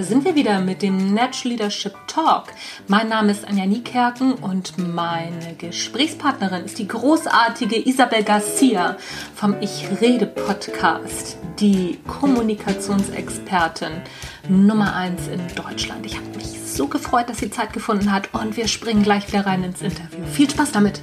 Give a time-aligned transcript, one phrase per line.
[0.00, 2.44] sind wir wieder mit dem Natural Leadership Talk.
[2.88, 8.96] Mein Name ist Anja Niekerken und meine Gesprächspartnerin ist die großartige Isabel Garcia
[9.34, 14.02] vom Ich Rede Podcast, die Kommunikationsexpertin
[14.48, 16.06] Nummer 1 in Deutschland.
[16.06, 19.44] Ich habe mich so gefreut, dass sie Zeit gefunden hat und wir springen gleich wieder
[19.44, 20.24] rein ins Interview.
[20.32, 21.02] Viel Spaß damit!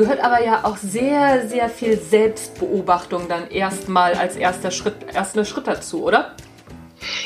[0.00, 5.66] Gehört aber ja auch sehr, sehr viel Selbstbeobachtung dann erstmal als erster Schritt, erster Schritt
[5.66, 6.34] dazu, oder?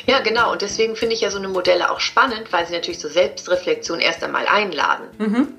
[0.06, 0.50] Ja, genau.
[0.50, 4.00] Und deswegen finde ich ja so eine Modelle auch spannend, weil sie natürlich so Selbstreflexion
[4.00, 5.06] erst einmal einladen.
[5.18, 5.54] Mhm.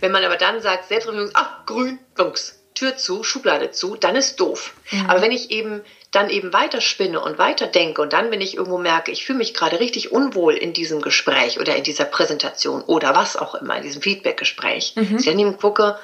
[0.00, 4.40] Wenn man aber dann sagt, Selbstreflexion, ach, grün, Bunks, Tür zu, Schublade zu, dann ist
[4.40, 4.74] doof.
[4.90, 5.06] Mhm.
[5.08, 8.56] Aber wenn ich eben dann eben weiter spinne und weiter denke und dann, wenn ich
[8.56, 12.82] irgendwo merke, ich fühle mich gerade richtig unwohl in diesem Gespräch oder in dieser Präsentation
[12.82, 15.16] oder was auch immer, in diesem Feedbackgespräch, mhm.
[15.18, 15.96] ich dann eben gucke,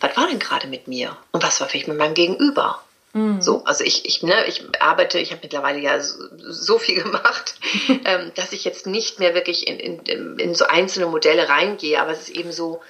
[0.00, 2.82] was war denn gerade mit mir und was war vielleicht mit meinem Gegenüber?
[3.12, 3.40] Mhm.
[3.40, 7.54] So, also ich, ich, ne, ich arbeite, ich habe mittlerweile ja so, so viel gemacht,
[8.04, 12.12] ähm, dass ich jetzt nicht mehr wirklich in, in, in so einzelne Modelle reingehe, aber
[12.12, 12.82] es ist eben so,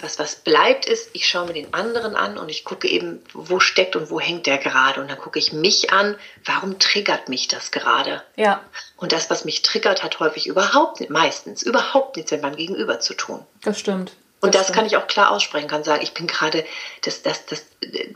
[0.00, 3.60] was, was bleibt ist, ich schaue mir den anderen an und ich gucke eben, wo
[3.60, 5.00] steckt und wo hängt der gerade.
[5.00, 8.22] Und dann gucke ich mich an, warum triggert mich das gerade?
[8.36, 8.62] Ja.
[8.96, 13.00] Und das, was mich triggert, hat häufig überhaupt nicht, meistens überhaupt nichts mit meinem Gegenüber
[13.00, 13.44] zu tun.
[13.62, 14.12] Das stimmt.
[14.42, 16.64] Und das kann ich auch klar aussprechen, kann sagen, ich bin gerade,
[17.02, 17.64] das, das, das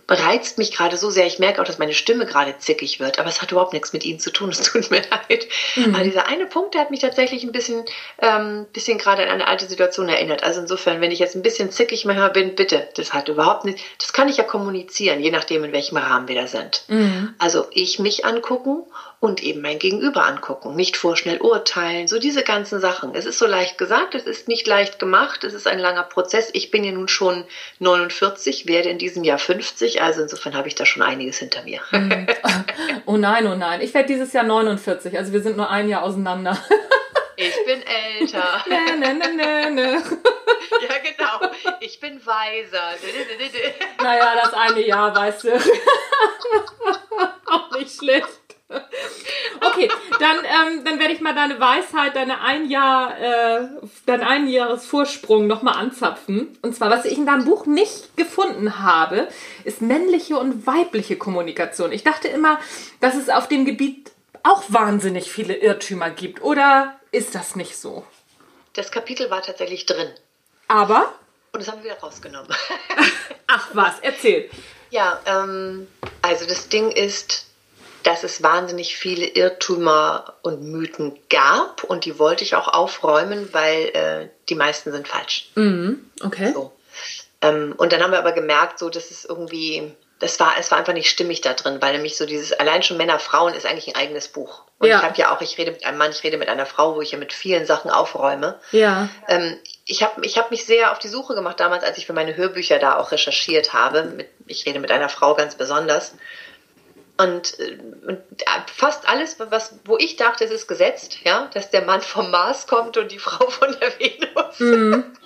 [0.09, 1.25] reizt mich gerade so sehr.
[1.25, 4.05] Ich merke auch, dass meine Stimme gerade zickig wird, aber es hat überhaupt nichts mit
[4.05, 4.49] Ihnen zu tun.
[4.49, 5.47] Es tut mir leid.
[5.77, 5.95] Mhm.
[5.95, 7.85] Aber dieser eine Punkt, der hat mich tatsächlich ein bisschen,
[8.21, 10.43] ähm, bisschen gerade an eine alte Situation erinnert.
[10.43, 13.79] Also insofern, wenn ich jetzt ein bisschen zickig manchmal bin, bitte, das hat überhaupt nicht,
[13.99, 16.83] das kann ich ja kommunizieren, je nachdem, in welchem Rahmen wir da sind.
[16.89, 17.35] Mhm.
[17.39, 18.83] Also ich mich angucken
[19.27, 23.13] und eben mein Gegenüber angucken, nicht vorschnell urteilen, so diese ganzen Sachen.
[23.15, 26.51] Es ist so leicht gesagt, es ist nicht leicht gemacht, es ist ein langer Prozess.
[26.53, 27.45] Ich bin ja nun schon
[27.81, 31.81] 49, werde in diesem Jahr 50, also insofern habe ich da schon einiges hinter mir.
[31.91, 32.27] Mhm.
[33.09, 36.03] Oh nein, oh nein, ich werde dieses Jahr 49, also wir sind nur ein Jahr
[36.03, 36.59] auseinander.
[37.39, 38.65] Ich bin älter.
[38.71, 40.03] Ne, ne, ne, ne, ne.
[40.81, 41.53] Ja, genau.
[41.81, 42.95] Ich bin weiser.
[44.03, 45.53] Naja, das eine Jahr, weißt du.
[47.45, 48.27] Auch nicht schlecht.
[49.77, 53.69] Okay, dann, ähm, dann werde ich mal deine Weisheit, deine ein Jahr, äh,
[54.07, 56.59] dein Einjahresvorsprung nochmal anzapfen.
[56.63, 59.29] Und zwar, was ich in deinem Buch nicht gefunden habe,
[59.65, 61.93] ist männliche und weibliche Kommunikation.
[61.93, 62.59] Ich dachte immer,
[63.01, 66.43] dass es auf dem Gebiet auch wahnsinnig viele Irrtümer gibt.
[66.43, 68.07] Oder ist das nicht so?
[68.73, 70.09] Das Kapitel war tatsächlich drin.
[70.69, 71.13] Aber?
[71.53, 72.49] Und das haben wir wieder rausgenommen.
[73.47, 74.49] Ach was, erzähl.
[74.91, 75.89] Ja, ähm,
[76.23, 77.47] also das Ding ist,
[78.07, 83.89] dass es wahnsinnig viele Irrtümer und Mythen gab und die wollte ich auch aufräumen, weil
[83.89, 85.51] äh, die meisten sind falsch.
[85.57, 86.53] Mhm, okay.
[86.55, 86.71] So.
[87.43, 90.79] Ähm, und dann haben wir aber gemerkt, so dass es irgendwie, das war, es war
[90.79, 93.89] einfach nicht stimmig da drin, weil nämlich so dieses allein schon Männer, Frauen ist eigentlich
[93.89, 94.63] ein eigenes Buch.
[94.79, 94.99] Und ja.
[94.99, 97.01] ich habe ja auch, ich rede mit einem Mann, ich rede mit einer Frau, wo
[97.01, 98.61] ich ja mit vielen Sachen aufräume.
[98.71, 99.09] Ja.
[99.27, 102.13] Ähm, ich habe ich hab mich sehr auf die Suche gemacht damals, als ich für
[102.13, 104.05] meine Hörbücher da auch recherchiert habe.
[104.05, 106.15] Mit, ich rede mit einer Frau ganz besonders.
[107.19, 108.21] Und, äh, und
[108.75, 112.67] fast alles, was, wo ich dachte, es ist gesetzt, ja, dass der Mann vom Mars
[112.67, 114.61] kommt und die Frau von der Venus.
[114.61, 115.17] Mhm.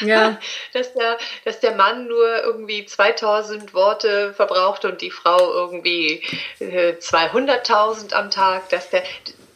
[0.00, 0.38] Ja.
[0.72, 6.22] dass, der, dass der Mann nur irgendwie 2000 Worte verbraucht und die Frau irgendwie
[6.60, 9.02] äh, 200.000 am Tag, dass der,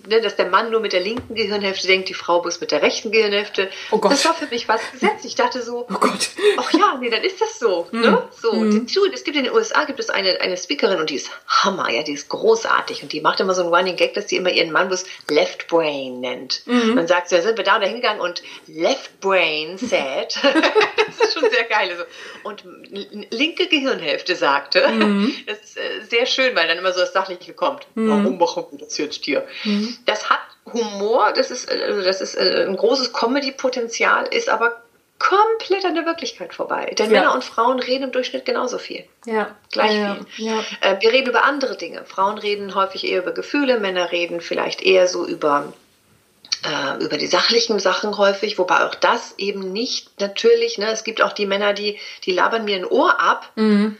[0.07, 2.83] ne, dass der Mann nur mit der linken Gehirnhälfte denkt, die Frau muss mit der
[2.83, 3.69] rechten Gehirnhälfte.
[3.91, 4.13] Oh Gott.
[4.13, 5.25] Das war für mich was gesetzt.
[5.25, 6.31] Ich dachte so, oh Gott.
[6.57, 7.87] ach ja, nee, dann ist das so.
[7.91, 8.01] Mm.
[8.01, 8.29] Ne?
[8.41, 8.87] so mm.
[9.13, 12.03] Es gibt in den USA gibt es eine, eine Speakerin und die ist Hammer, ja,
[12.03, 14.73] die ist großartig und die macht immer so einen Running Gag, dass sie immer ihren
[14.73, 16.63] Mann bloß Left Brain nennt.
[16.67, 16.97] Mm.
[16.97, 21.29] Dann sagt sie, da sind wir da und da hingegangen und Left Brain said, das
[21.29, 21.91] ist schon sehr geil.
[21.91, 22.05] Also.
[22.43, 22.65] Und
[23.31, 25.34] linke Gehirnhälfte sagte, mhm.
[25.47, 27.87] das ist äh, sehr schön, weil dann immer so das Sachliche kommt.
[27.95, 28.11] Mhm.
[28.11, 29.47] Warum machen wir das jetzt hier?
[29.65, 29.91] Mhm.
[30.06, 30.41] Das hat
[30.72, 34.83] Humor, das ist, also das ist äh, ein großes Comedy-Potenzial, ist aber
[35.18, 36.94] komplett an der Wirklichkeit vorbei.
[36.98, 37.21] Denn ja.
[37.21, 39.04] Männer und Frauen reden im Durchschnitt genauso viel.
[39.24, 39.54] Ja.
[39.71, 40.47] Gleich ja, viel.
[40.47, 40.65] Ja.
[40.80, 42.04] Äh, wir reden über andere Dinge.
[42.04, 45.72] Frauen reden häufig eher über Gefühle, Männer reden vielleicht eher so über
[46.65, 51.22] äh, über die sachlichen Sachen häufig, wobei auch das eben nicht natürlich, ne, es gibt
[51.22, 53.50] auch die Männer, die, die labern mir ein Ohr ab.
[53.56, 53.98] Mhm.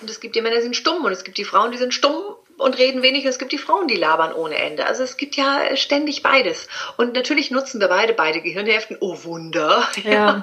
[0.00, 1.92] Und es gibt die Männer, die sind stumm und es gibt die Frauen, die sind
[1.92, 2.22] stumm
[2.58, 3.24] und reden wenig.
[3.24, 4.86] Es gibt die Frauen, die labern ohne Ende.
[4.86, 6.68] Also es gibt ja ständig beides.
[6.96, 8.98] Und natürlich nutzen wir beide beide Gehirnhälften.
[9.00, 9.88] Oh Wunder.
[10.04, 10.42] Ja.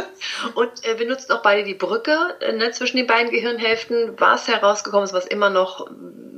[0.54, 4.14] und äh, wir nutzen auch beide die Brücke äh, ne, zwischen den beiden Gehirnhälften.
[4.18, 5.88] Was herausgekommen ist, was immer noch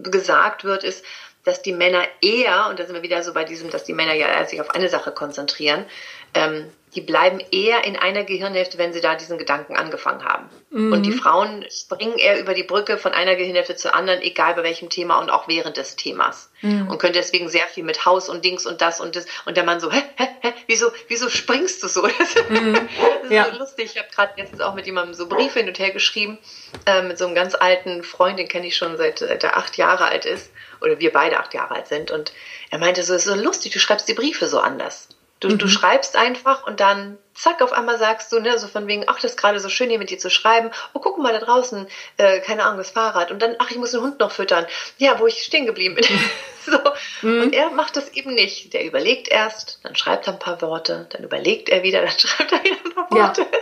[0.03, 1.05] gesagt wird, ist,
[1.45, 4.15] dass die Männer eher, und da sind wir wieder so bei diesem, dass die Männer
[4.15, 5.85] ja sich auf eine Sache konzentrieren,
[6.33, 10.49] ähm, die bleiben eher in einer Gehirnhälfte, wenn sie da diesen Gedanken angefangen haben.
[10.71, 10.93] Mhm.
[10.93, 14.63] Und die Frauen springen eher über die Brücke von einer Gehirnhälfte zur anderen, egal bei
[14.63, 16.51] welchem Thema und auch während des Themas.
[16.63, 16.89] Mhm.
[16.89, 19.27] Und können deswegen sehr viel mit Haus und Dings und das und das.
[19.45, 22.03] Und der Mann so, hä, hä, hä, wieso, wieso springst du so?
[22.49, 22.79] Mhm.
[23.25, 23.51] Das ist ja.
[23.51, 23.91] so lustig.
[23.95, 26.39] Ich habe gerade jetzt auch mit jemandem so Briefe hin und her geschrieben,
[26.85, 29.79] äh, mit so einem ganz alten Freund, den kenne ich schon seit, seit er acht
[29.79, 30.53] Jahre alt ist.
[30.83, 32.11] Oder wir beide acht Jahre alt sind.
[32.11, 32.33] Und
[32.71, 35.09] er meinte so, es ist so lustig, du schreibst die Briefe so anders.
[35.45, 35.59] Du, mhm.
[35.59, 39.17] du schreibst einfach und dann zack, auf einmal sagst du, ne, so von wegen, ach,
[39.17, 40.71] das ist gerade so schön, hier mit dir zu schreiben.
[40.95, 41.87] Oh, guck mal da draußen,
[42.17, 43.31] äh, keine Ahnung, das Fahrrad.
[43.31, 44.67] Und dann, ach, ich muss den Hund noch füttern.
[44.97, 46.05] Ja, wo ich stehen geblieben bin.
[46.65, 46.79] so.
[47.21, 47.43] Mhm.
[47.43, 48.73] Und er macht das eben nicht.
[48.73, 52.53] Der überlegt erst, dann schreibt er ein paar Worte, dann überlegt er wieder, dann schreibt
[52.53, 53.43] er wieder ein paar Worte.
[53.43, 53.59] Ja.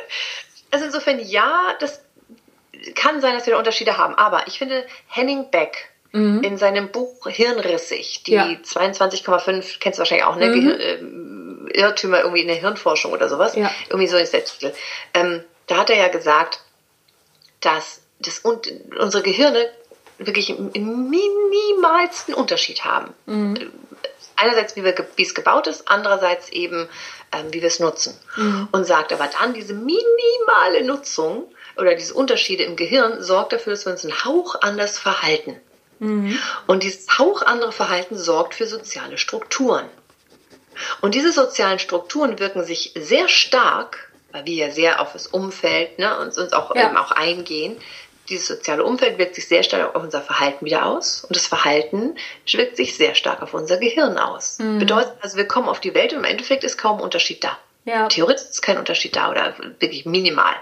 [0.70, 2.00] Also insofern, ja, das
[2.94, 4.14] kann sein, dass wir da Unterschiede haben.
[4.14, 6.42] Aber ich finde, Henning Beck, Mhm.
[6.42, 8.44] in seinem Buch Hirnrissig, die ja.
[8.44, 10.48] 22,5, kennst du wahrscheinlich auch, ne?
[10.48, 11.21] Mhm.
[11.74, 13.54] Irrtümer irgendwie in der Hirnforschung oder sowas.
[13.56, 13.70] Ja.
[13.88, 14.72] Irgendwie so ist der Titel.
[15.14, 16.60] Ähm, da hat er ja gesagt,
[17.60, 19.70] dass das und unsere Gehirne
[20.18, 23.14] wirklich im minimalsten Unterschied haben.
[23.26, 23.72] Mhm.
[24.36, 26.88] Einerseits, wie, wir, wie es gebaut ist, andererseits eben,
[27.32, 28.18] ähm, wie wir es nutzen.
[28.36, 28.68] Mhm.
[28.72, 31.44] Und sagt aber dann, diese minimale Nutzung
[31.76, 35.60] oder diese Unterschiede im Gehirn sorgt dafür, dass wir uns einen Hauch anders verhalten.
[35.98, 36.38] Mhm.
[36.66, 39.88] Und dieses Hauch andere Verhalten sorgt für soziale Strukturen.
[41.00, 45.98] Und diese sozialen Strukturen wirken sich sehr stark, weil wir ja sehr auf das Umfeld
[45.98, 46.88] ne, uns, uns auch, ja.
[46.88, 47.76] eben auch eingehen.
[48.28, 52.16] Dieses soziale Umfeld wirkt sich sehr stark auf unser Verhalten wieder aus und das Verhalten
[52.50, 54.58] wirkt sich sehr stark auf unser Gehirn aus.
[54.58, 54.78] Mhm.
[54.78, 57.58] Bedeutet also, wir kommen auf die Welt und im Endeffekt ist kaum Unterschied da.
[57.84, 58.06] Ja.
[58.08, 60.54] Theoretisch ist kein Unterschied da oder wirklich minimal.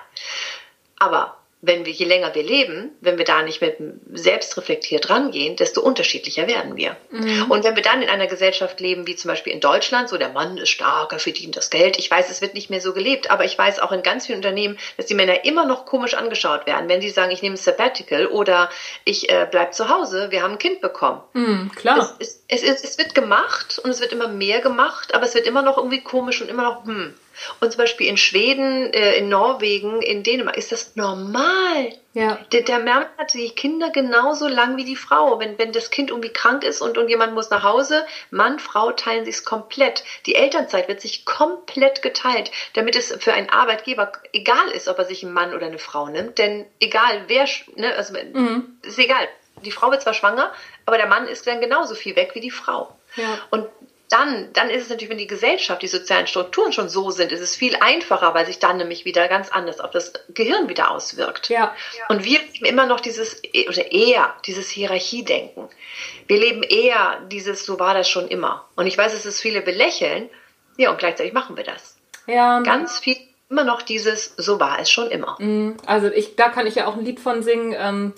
[0.99, 3.77] Aber wenn wir, je länger wir leben, wenn wir da nicht mit
[4.13, 6.97] selbstreflektiert rangehen, desto unterschiedlicher werden wir.
[7.11, 7.51] Mhm.
[7.51, 10.31] Und wenn wir dann in einer Gesellschaft leben, wie zum Beispiel in Deutschland, so der
[10.31, 11.99] Mann ist stark, er verdient das Geld.
[11.99, 14.39] Ich weiß, es wird nicht mehr so gelebt, aber ich weiß auch in ganz vielen
[14.39, 17.59] Unternehmen, dass die Männer immer noch komisch angeschaut werden, wenn sie sagen, ich nehme ein
[17.59, 18.71] Sabbatical oder
[19.05, 21.21] ich äh, bleib zu Hause, wir haben ein Kind bekommen.
[21.35, 22.17] Mhm, klar.
[22.19, 25.47] Es, es, es, es wird gemacht und es wird immer mehr gemacht, aber es wird
[25.47, 27.15] immer noch irgendwie komisch und immer noch, hm.
[27.61, 31.93] Und zum Beispiel in Schweden, äh, in Norwegen, in Dänemark ist das normal.
[32.13, 32.39] Ja.
[32.53, 35.39] Der, der Mann hat die Kinder genauso lang wie die Frau.
[35.39, 38.93] Wenn, wenn das Kind irgendwie krank ist und, und jemand muss nach Hause, Mann, Frau
[38.93, 40.05] teilen sich es komplett.
[40.27, 45.05] Die Elternzeit wird sich komplett geteilt, damit es für einen Arbeitgeber egal ist, ob er
[45.05, 46.39] sich einen Mann oder eine Frau nimmt.
[46.39, 47.47] Denn egal wer,
[47.77, 48.79] ne, also mhm.
[48.83, 49.29] ist egal.
[49.65, 50.53] Die Frau wird zwar schwanger,
[50.87, 52.97] aber der Mann ist dann genauso viel weg wie die Frau.
[53.17, 53.39] Ja.
[53.51, 53.69] Und
[54.11, 57.41] dann, dann ist es natürlich, wenn die Gesellschaft, die sozialen Strukturen schon so sind, ist
[57.41, 61.49] es viel einfacher, weil sich dann nämlich wieder ganz anders auf das Gehirn wieder auswirkt.
[61.49, 61.75] Ja.
[62.09, 65.69] Und wir leben immer noch dieses, oder eher dieses Hierarchiedenken.
[66.27, 68.67] Wir leben eher dieses, so war das schon immer.
[68.75, 70.29] Und ich weiß, dass es viele belächeln,
[70.77, 71.97] ja, und gleichzeitig machen wir das.
[72.27, 72.61] Ja.
[72.63, 73.17] Ganz viel
[73.49, 75.37] immer noch dieses, so war es schon immer.
[75.39, 75.77] Mhm.
[75.87, 77.77] Also ich, da kann ich ja auch ein Lied von singen.
[77.79, 78.13] Ähm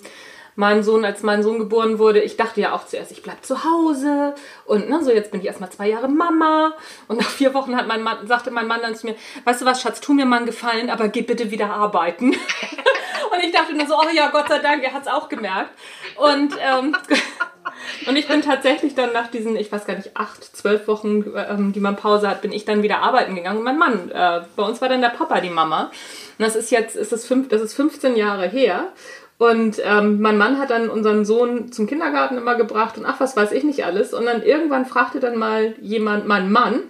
[0.55, 3.63] mein Sohn, als mein Sohn geboren wurde, ich dachte ja auch zuerst, ich bleib zu
[3.63, 4.35] Hause
[4.65, 6.73] und ne, so jetzt bin ich erstmal zwei Jahre Mama
[7.07, 9.15] und nach vier Wochen hat mein Mann, sagte mein Mann dann zu mir,
[9.45, 12.31] weißt du was, Schatz, tu mir mal einen Gefallen, aber geh bitte wieder arbeiten.
[13.31, 15.71] und ich dachte nur so, oh ja, Gott sei Dank, er hat's auch gemerkt.
[16.15, 16.95] Und ähm,
[18.07, 21.73] und ich bin tatsächlich dann nach diesen, ich weiß gar nicht, acht, zwölf Wochen, ähm,
[21.73, 23.59] die man Pause hat, bin ich dann wieder arbeiten gegangen.
[23.59, 25.91] Und mein Mann, äh, bei uns war dann der Papa die Mama.
[26.37, 28.91] Und das ist jetzt, ist das, fünf, das ist 15 Jahre her.
[29.37, 33.35] Und ähm, mein Mann hat dann unseren Sohn zum Kindergarten immer gebracht und ach, was
[33.35, 34.13] weiß ich nicht alles.
[34.13, 36.83] Und dann irgendwann fragte dann mal jemand, mein Mann,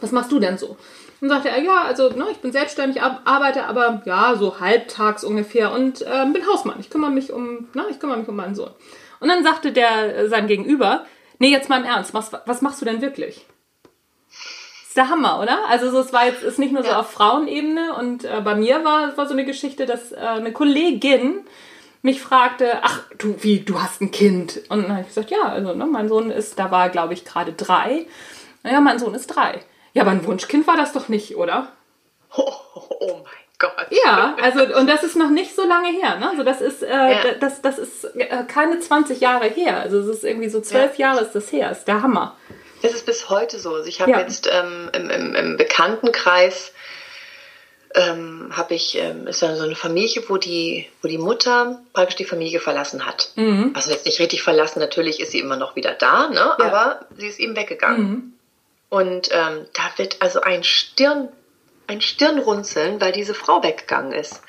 [0.00, 0.76] was machst du denn so?
[1.20, 5.72] Und sagte er, ja, also ne, ich bin selbstständig, arbeite aber ja so halbtags ungefähr
[5.72, 6.78] und äh, bin Hausmann.
[6.78, 8.70] Ich kümmere mich um, ne, ich kümmere mich um meinen Sohn.
[9.18, 11.06] Und dann sagte der äh, sein Gegenüber,
[11.40, 13.46] nee, jetzt mal im Ernst, was, was machst du denn wirklich?
[14.98, 15.66] Der Hammer, oder?
[15.68, 17.00] Also so, es war jetzt ist nicht nur so ja.
[17.00, 21.40] auf Frauenebene und äh, bei mir war, war so eine Geschichte, dass äh, eine Kollegin
[22.02, 24.60] mich fragte, ach du, wie, du hast ein Kind?
[24.68, 27.24] Und dann habe ich gesagt, ja, also ne, mein Sohn ist, da war glaube ich
[27.24, 28.06] gerade drei.
[28.64, 29.60] Ja, mein Sohn ist drei.
[29.94, 31.68] Ja, aber ein Wunschkind war das doch nicht, oder?
[32.36, 32.52] Oh,
[33.00, 33.86] oh mein Gott.
[34.04, 36.30] Ja, also und das ist noch nicht so lange her, ne?
[36.30, 37.34] Also das ist, äh, ja.
[37.40, 39.78] das, das ist äh, keine 20 Jahre her.
[39.78, 41.08] Also es ist irgendwie so zwölf ja.
[41.08, 41.70] Jahre ist das her.
[41.70, 42.36] Ist der Hammer.
[42.82, 43.74] Das ist bis heute so.
[43.74, 44.20] Also ich habe ja.
[44.20, 46.72] jetzt ähm, im, im, im, Bekanntenkreis
[47.94, 52.16] ähm, habe ich ähm, ist dann so eine Familie, wo die wo die Mutter praktisch
[52.16, 53.30] die Familie verlassen hat.
[53.36, 53.72] Mhm.
[53.74, 54.80] Also jetzt nicht richtig verlassen.
[54.80, 56.36] Natürlich ist sie immer noch wieder da, ne?
[56.36, 56.56] Ja.
[56.58, 58.08] Aber sie ist eben weggegangen.
[58.08, 58.32] Mhm.
[58.90, 61.28] Und ähm, da wird also ein Stirn
[61.88, 64.42] ein Stirnrunzeln, weil diese Frau weggegangen ist.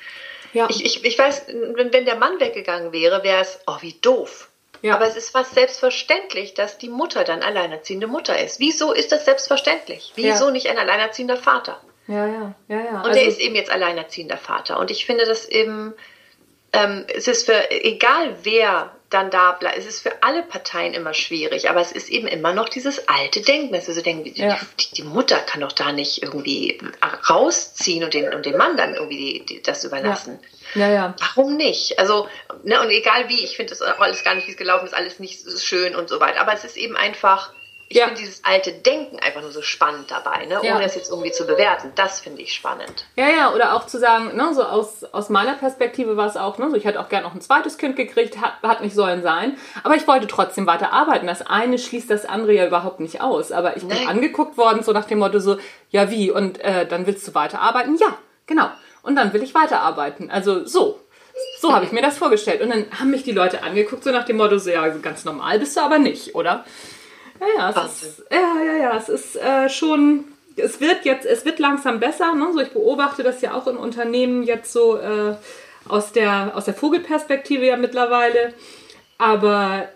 [0.52, 0.68] Ja.
[0.68, 4.49] Ich, ich, ich weiß, wenn, wenn der Mann weggegangen wäre, wäre es, oh, wie doof.
[4.82, 4.94] Ja.
[4.94, 8.60] Aber es ist fast selbstverständlich, dass die Mutter dann alleinerziehende Mutter ist.
[8.60, 10.12] Wieso ist das selbstverständlich?
[10.16, 10.50] Wieso ja.
[10.50, 11.80] nicht ein alleinerziehender Vater?
[12.06, 12.90] Ja, ja, ja, ja.
[12.90, 14.78] Und also, der ist eben jetzt alleinerziehender Vater.
[14.78, 15.94] Und ich finde das eben,
[16.72, 21.14] ähm, es ist für, egal wer dann da bleibt, es ist für alle Parteien immer
[21.14, 24.56] schwierig, aber es ist eben immer noch dieses alte Denken, dass wir so denken, ja.
[24.78, 26.80] die, die, Mutter kann doch da nicht irgendwie
[27.28, 30.38] rausziehen und den, und den Mann dann irgendwie die, die, das überlassen.
[30.74, 30.88] Ja.
[30.88, 31.14] ja.
[31.18, 31.98] Warum nicht?
[31.98, 32.28] Also,
[32.62, 34.94] ne, und egal wie, ich finde das auch alles gar nicht, wie es gelaufen ist,
[34.94, 37.52] alles nicht so schön und so weiter, aber es ist eben einfach,
[37.92, 38.04] ich ja.
[38.04, 40.60] finde dieses alte Denken einfach nur so spannend dabei, ne?
[40.60, 41.90] ohne es jetzt irgendwie zu bewerten.
[41.96, 43.04] Das finde ich spannend.
[43.16, 46.58] Ja, ja, oder auch zu sagen, ne, so aus, aus meiner Perspektive war es auch,
[46.58, 49.24] ne, so ich hätte auch gerne noch ein zweites Kind gekriegt, hat, hat nicht sollen
[49.24, 51.26] sein, aber ich wollte trotzdem weiter arbeiten.
[51.26, 53.50] Das eine schließt das andere ja überhaupt nicht aus.
[53.50, 54.06] Aber ich bin Nein.
[54.06, 57.96] angeguckt worden, so nach dem Motto so, ja wie, und äh, dann willst du weiterarbeiten?
[57.96, 58.16] Ja,
[58.46, 58.70] genau.
[59.02, 60.30] Und dann will ich weiterarbeiten.
[60.30, 61.00] Also so.
[61.58, 62.62] So habe ich mir das vorgestellt.
[62.62, 65.58] Und dann haben mich die Leute angeguckt, so nach dem Motto, so ja, ganz normal
[65.58, 66.64] bist du aber nicht, oder?
[67.40, 70.24] Ja, ja, es ist, ja, ja, ja, es ist äh, schon,
[70.56, 72.34] es wird jetzt, es wird langsam besser.
[72.34, 72.48] Ne?
[72.52, 75.34] So, ich beobachte das ja auch in Unternehmen jetzt so äh,
[75.88, 78.52] aus, der, aus der Vogelperspektive ja mittlerweile.
[79.16, 79.88] Aber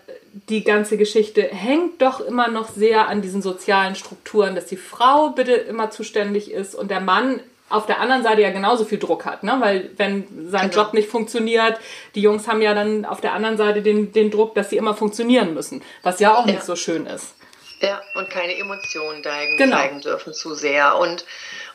[0.49, 5.29] die ganze Geschichte hängt doch immer noch sehr an diesen sozialen Strukturen, dass die Frau
[5.29, 9.25] bitte immer zuständig ist und der Mann auf der anderen Seite ja genauso viel Druck
[9.25, 9.57] hat, ne?
[9.59, 10.83] weil wenn sein genau.
[10.83, 11.79] Job nicht funktioniert,
[12.13, 14.93] die Jungs haben ja dann auf der anderen Seite den, den Druck, dass sie immer
[14.93, 16.53] funktionieren müssen, was ja auch ja.
[16.53, 17.35] nicht so schön ist.
[17.81, 19.77] Ja, und keine Emotionen zeigen, genau.
[19.77, 21.25] zeigen dürfen zu sehr und,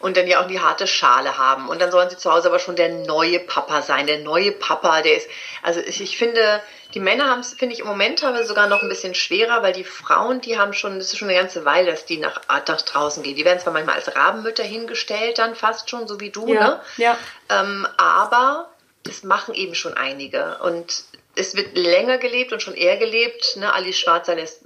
[0.00, 1.68] und dann ja auch die harte Schale haben.
[1.68, 5.02] Und dann sollen sie zu Hause aber schon der neue Papa sein, der neue Papa,
[5.02, 5.28] der ist,
[5.62, 6.60] also ich, ich finde,
[6.94, 9.72] die Männer haben es, finde ich, im Moment teilweise sogar noch ein bisschen schwerer, weil
[9.72, 12.82] die Frauen, die haben schon, das ist schon eine ganze Weile, dass die nach, nach
[12.82, 13.36] draußen gehen.
[13.36, 16.80] Die werden zwar manchmal als Rabenmütter hingestellt, dann fast schon, so wie du, ja, ne?
[16.96, 17.18] Ja.
[17.48, 18.70] Ähm, aber
[19.04, 20.58] das machen eben schon einige.
[20.58, 21.04] Und
[21.36, 23.56] es wird länger gelebt und schon eher gelebt.
[23.56, 23.72] Ne?
[23.72, 24.62] Alice Schwarzer lässt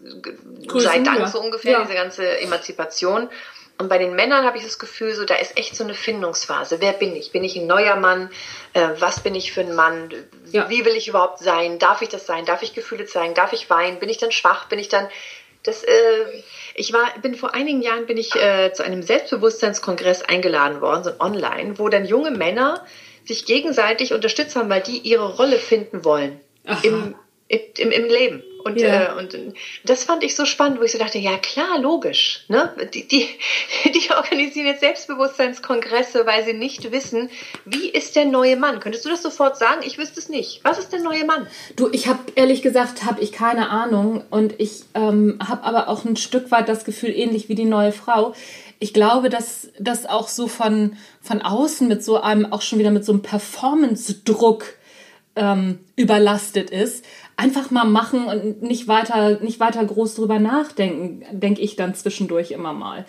[0.77, 1.83] sei Dank so ungefähr, ja.
[1.83, 3.29] diese ganze Emanzipation.
[3.77, 6.81] Und bei den Männern habe ich das Gefühl, so da ist echt so eine Findungsphase.
[6.81, 7.33] Wer bin ich?
[7.33, 8.31] Bin ich ein neuer Mann?
[8.73, 10.13] Äh, was bin ich für ein Mann?
[10.53, 10.71] Ja.
[10.71, 11.81] Wie will ich überhaupt sein?
[11.81, 12.45] Darf ich das sein?
[12.45, 13.35] Darf ich Gefühle zeigen?
[13.35, 13.99] Darf ich weinen?
[13.99, 14.69] Bin ich dann schwach?
[14.69, 15.09] Bin ich dann
[15.65, 15.83] das?
[15.83, 15.93] Äh,
[16.77, 21.11] ich war, bin vor einigen Jahren bin ich äh, zu einem Selbstbewusstseinskongress eingeladen worden, so
[21.19, 22.87] online, wo dann junge Männer
[23.25, 26.41] sich gegenseitig unterstützt haben, weil die ihre Rolle finden wollen
[26.83, 27.15] im,
[27.49, 28.43] im, im Leben.
[28.65, 29.13] Und, ja.
[29.13, 29.37] äh, und
[29.85, 32.45] das fand ich so spannend, wo ich so dachte, ja klar, logisch.
[32.49, 32.73] Ne?
[32.95, 33.29] Die, die,
[33.85, 37.29] die organisieren jetzt Selbstbewusstseinskongresse, weil sie nicht wissen,
[37.67, 38.81] wie ist der neue Mann.
[38.81, 39.83] Könntest du das sofort sagen?
[39.85, 40.65] Ich wüsste es nicht.
[40.65, 41.47] Was ist der neue Mann?
[41.77, 44.25] Du, ich habe ehrlich gesagt, habe ich keine Ahnung.
[44.31, 47.93] Und ich ähm, habe aber auch ein Stück weit das Gefühl, ähnlich wie die neue
[47.93, 48.35] Frau.
[48.79, 52.91] Ich glaube, dass das auch so von, von außen mit so einem, auch schon wieder
[52.91, 54.65] mit so einem Performance-Druck
[55.37, 57.05] ähm, überlastet ist,
[57.37, 62.51] einfach mal machen und nicht weiter, nicht weiter groß drüber nachdenken, denke ich dann zwischendurch
[62.51, 63.05] immer mal.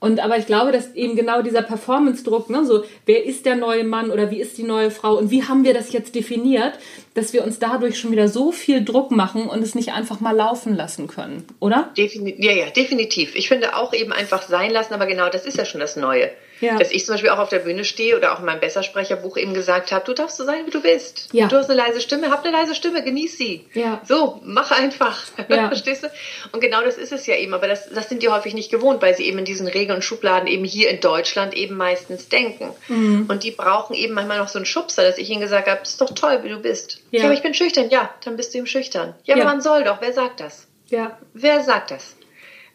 [0.00, 3.84] Und aber ich glaube, dass eben genau dieser Performance-Druck, ne, so wer ist der neue
[3.84, 6.74] Mann oder wie ist die neue Frau und wie haben wir das jetzt definiert,
[7.14, 10.36] dass wir uns dadurch schon wieder so viel Druck machen und es nicht einfach mal
[10.36, 11.90] laufen lassen können, oder?
[11.96, 13.34] Defini ja, ja, definitiv.
[13.34, 16.30] Ich finde auch eben einfach sein lassen, aber genau das ist ja schon das Neue.
[16.64, 16.78] Ja.
[16.78, 19.54] Dass ich zum Beispiel auch auf der Bühne stehe oder auch in meinem Bessersprecherbuch eben
[19.54, 21.28] gesagt habe, du darfst so sein, wie du bist.
[21.32, 21.46] Ja.
[21.46, 23.66] Du hast eine leise Stimme, hab eine leise Stimme, genieß sie.
[23.74, 24.00] Ja.
[24.04, 25.22] So, mach einfach.
[25.48, 25.68] Ja.
[25.68, 26.08] Verstehst du?
[26.52, 29.02] Und genau das ist es ja eben, aber das, das sind die häufig nicht gewohnt,
[29.02, 32.70] weil sie eben in diesen Regeln und Schubladen eben hier in Deutschland eben meistens denken.
[32.88, 33.26] Mhm.
[33.28, 36.00] Und die brauchen eben manchmal noch so einen Schubser, dass ich ihnen gesagt habe, ist
[36.00, 37.00] doch toll, wie du bist.
[37.10, 37.20] Ja.
[37.20, 37.90] ja, aber ich bin schüchtern.
[37.90, 39.14] Ja, dann bist du eben schüchtern.
[39.24, 40.00] Ja, aber man soll doch.
[40.00, 40.66] Wer sagt das?
[40.88, 41.18] Ja.
[41.32, 42.16] Wer sagt das?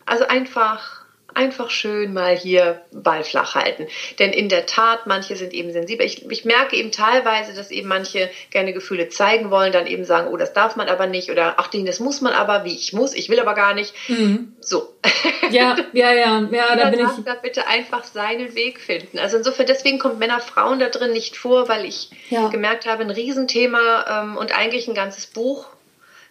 [0.06, 0.99] Also einfach
[1.34, 3.88] einfach schön mal hier Ball flach halten.
[4.20, 6.06] Denn in der Tat, manche sind eben sensibel.
[6.06, 10.28] Ich, ich, merke eben teilweise, dass eben manche gerne Gefühle zeigen wollen, dann eben sagen,
[10.32, 13.14] oh, das darf man aber nicht oder ach, das muss man aber, wie ich muss,
[13.14, 13.94] ich will aber gar nicht.
[14.08, 14.54] Mhm.
[14.60, 14.94] So.
[15.52, 17.26] Ja, ja, ja, ja, da bin ich.
[17.26, 19.18] Da bitte einfach seinen Weg finden.
[19.18, 22.50] Also insofern, deswegen kommt Männer, Frauen da drin nicht vor, weil ich ja.
[22.50, 25.66] gemerkt habe, ein Riesenthema ähm, und eigentlich ein ganzes Buch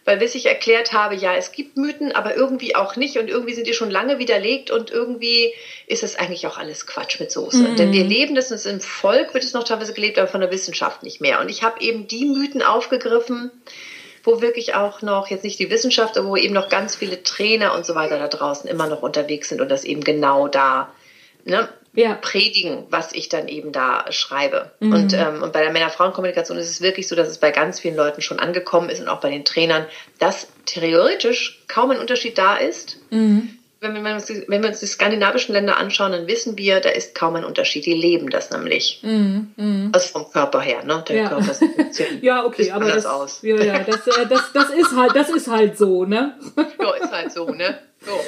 [0.09, 3.53] weil bis ich erklärt habe, ja, es gibt Mythen, aber irgendwie auch nicht und irgendwie
[3.53, 5.53] sind die schon lange widerlegt und irgendwie
[5.85, 7.59] ist es eigentlich auch alles Quatsch mit Soße.
[7.59, 7.75] Mhm.
[7.75, 10.49] Denn wir leben das, und im Volk wird es noch teilweise gelebt, aber von der
[10.49, 11.39] Wissenschaft nicht mehr.
[11.41, 13.51] Und ich habe eben die Mythen aufgegriffen,
[14.23, 17.75] wo wirklich auch noch, jetzt nicht die Wissenschaft, aber wo eben noch ganz viele Trainer
[17.75, 20.91] und so weiter da draußen immer noch unterwegs sind und das eben genau da
[21.45, 21.69] ne,
[22.03, 22.13] ja.
[22.15, 24.71] predigen, was ich dann eben da schreibe.
[24.79, 24.93] Mhm.
[24.93, 27.95] Und, ähm, und bei der Männer-Frauen-Kommunikation ist es wirklich so, dass es bei ganz vielen
[27.95, 29.85] Leuten schon angekommen ist und auch bei den Trainern,
[30.19, 32.97] dass theoretisch kaum ein Unterschied da ist.
[33.09, 33.55] Mhm.
[33.81, 36.89] Wenn, wir uns die, wenn wir uns die skandinavischen Länder anschauen, dann wissen wir, da
[36.89, 37.85] ist kaum ein Unterschied.
[37.85, 38.99] Die leben das nämlich.
[39.03, 39.53] Mhm.
[39.55, 39.89] Mhm.
[39.93, 41.03] Also vom Körper her, ne?
[41.07, 41.29] Der ja.
[41.29, 41.53] Körper
[41.91, 43.41] sieht ja, okay, aber das, aus.
[43.41, 46.37] Ja, ja, das, äh, das, das, ist halt, das ist halt so, ne?
[46.79, 47.79] ja, ist halt so, ne?
[48.05, 48.19] So.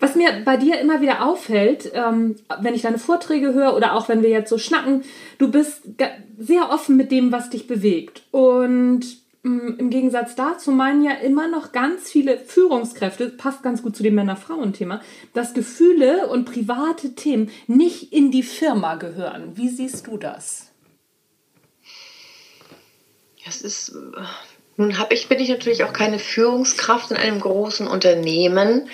[0.00, 4.08] Was mir bei dir immer wieder auffällt, ähm, wenn ich deine Vorträge höre oder auch
[4.08, 5.02] wenn wir jetzt so schnacken,
[5.38, 5.82] du bist
[6.38, 8.22] sehr offen mit dem, was dich bewegt.
[8.30, 9.02] Und
[9.42, 14.02] mm, im Gegensatz dazu meinen ja immer noch ganz viele Führungskräfte, passt ganz gut zu
[14.02, 15.00] dem Männer-Frauen-Thema,
[15.32, 19.56] dass Gefühle und private Themen nicht in die Firma gehören.
[19.56, 20.70] Wie siehst du das?
[23.44, 24.22] Das ist, äh,
[24.76, 28.88] nun habe ich, bin ich natürlich auch keine Führungskraft in einem großen Unternehmen.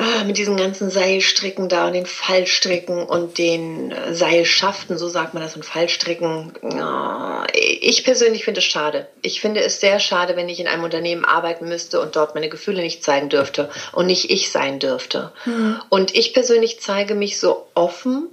[0.00, 5.34] Ah, mit diesen ganzen Seilstricken da und den Fallstricken und den äh, Seilschaften, so sagt
[5.34, 6.52] man das, und Fallstricken.
[6.80, 9.08] Ah, ich persönlich finde es schade.
[9.22, 12.48] Ich finde es sehr schade, wenn ich in einem Unternehmen arbeiten müsste und dort meine
[12.48, 15.32] Gefühle nicht zeigen dürfte und nicht ich sein dürfte.
[15.46, 15.80] Mhm.
[15.88, 18.28] Und ich persönlich zeige mich so offen,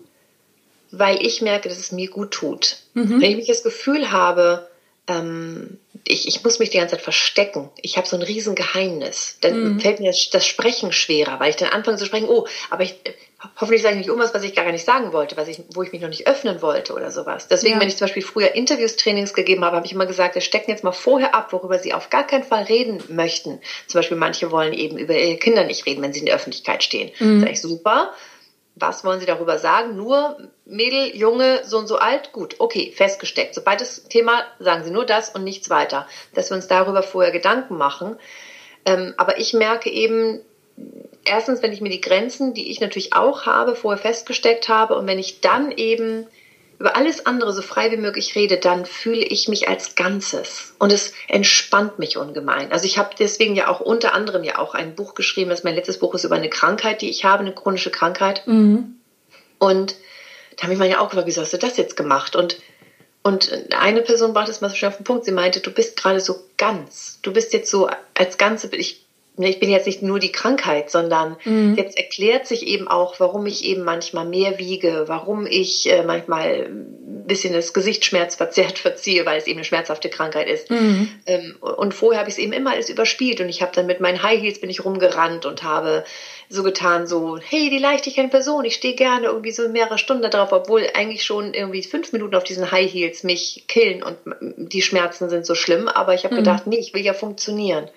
[0.91, 2.77] weil ich merke, dass es mir gut tut.
[2.93, 3.21] Mhm.
[3.21, 4.67] Wenn ich mich das Gefühl habe,
[5.07, 7.69] ähm, ich, ich muss mich die ganze Zeit verstecken.
[7.81, 9.37] Ich habe so ein Riesengeheimnis.
[9.41, 9.79] Dann mhm.
[9.79, 12.95] fällt mir das, das, Sprechen schwerer, weil ich dann anfange zu sprechen, oh, aber ich
[13.59, 15.83] hoffentlich sage ich nicht um was, was ich gar nicht sagen wollte, was ich, wo
[15.83, 17.47] ich mich noch nicht öffnen wollte oder sowas.
[17.47, 17.81] Deswegen, ja.
[17.81, 20.71] wenn ich zum Beispiel früher Interviews, Trainings gegeben habe, habe ich immer gesagt, wir stecken
[20.71, 23.59] jetzt mal vorher ab, worüber sie auf gar keinen Fall reden möchten.
[23.87, 26.83] Zum Beispiel manche wollen eben über ihre Kinder nicht reden, wenn sie in der Öffentlichkeit
[26.83, 27.11] stehen.
[27.19, 27.41] Mhm.
[27.41, 28.13] Das ist echt super
[28.75, 29.95] was wollen Sie darüber sagen?
[29.95, 32.33] Nur Mädel, Junge, so und so alt?
[32.33, 33.55] Gut, okay, festgesteckt.
[33.55, 36.07] Sobald das Thema, sagen Sie nur das und nichts weiter.
[36.33, 38.17] Dass wir uns darüber vorher Gedanken machen.
[38.85, 40.41] Ähm, aber ich merke eben,
[41.23, 45.07] erstens, wenn ich mir die Grenzen, die ich natürlich auch habe, vorher festgesteckt habe und
[45.07, 46.27] wenn ich dann eben
[46.79, 50.91] über alles andere so frei wie möglich rede, dann fühle ich mich als Ganzes und
[50.91, 52.71] es entspannt mich ungemein.
[52.71, 55.75] Also ich habe deswegen ja auch unter anderem ja auch ein Buch geschrieben, das mein
[55.75, 58.45] letztes Buch ist über eine Krankheit, die ich habe, eine chronische Krankheit.
[58.45, 58.95] Mhm.
[59.57, 59.95] Und
[60.57, 62.35] da habe ich mir ja auch gefragt, wieso hast du das jetzt gemacht?
[62.35, 62.57] Und
[63.23, 65.25] und eine Person brachte es mal so schön auf den Punkt.
[65.25, 67.17] Sie meinte, du bist gerade so ganz.
[67.23, 68.69] Du bist jetzt so als Ganze.
[68.75, 69.04] Ich
[69.37, 71.75] ich bin jetzt nicht nur die Krankheit, sondern mhm.
[71.75, 76.67] jetzt erklärt sich eben auch, warum ich eben manchmal mehr wiege, warum ich äh, manchmal
[76.67, 80.71] ein bisschen das Gesicht schmerzverzerrt verziehe, weil es eben eine schmerzhafte Krankheit ist.
[80.71, 81.09] Mhm.
[81.25, 83.99] Ähm, und vorher habe ich es eben immer alles überspielt und ich habe dann mit
[83.99, 86.05] meinen High Heels bin ich rumgerannt und habe
[86.47, 90.51] so getan, so, hey, die Leichtigkeit Person, ich stehe gerne irgendwie so mehrere Stunden darauf,
[90.51, 94.17] obwohl eigentlich schon irgendwie fünf Minuten auf diesen High Heels mich killen und
[94.57, 96.39] die Schmerzen sind so schlimm, aber ich habe mhm.
[96.39, 97.89] gedacht, nee, ich will ja funktionieren.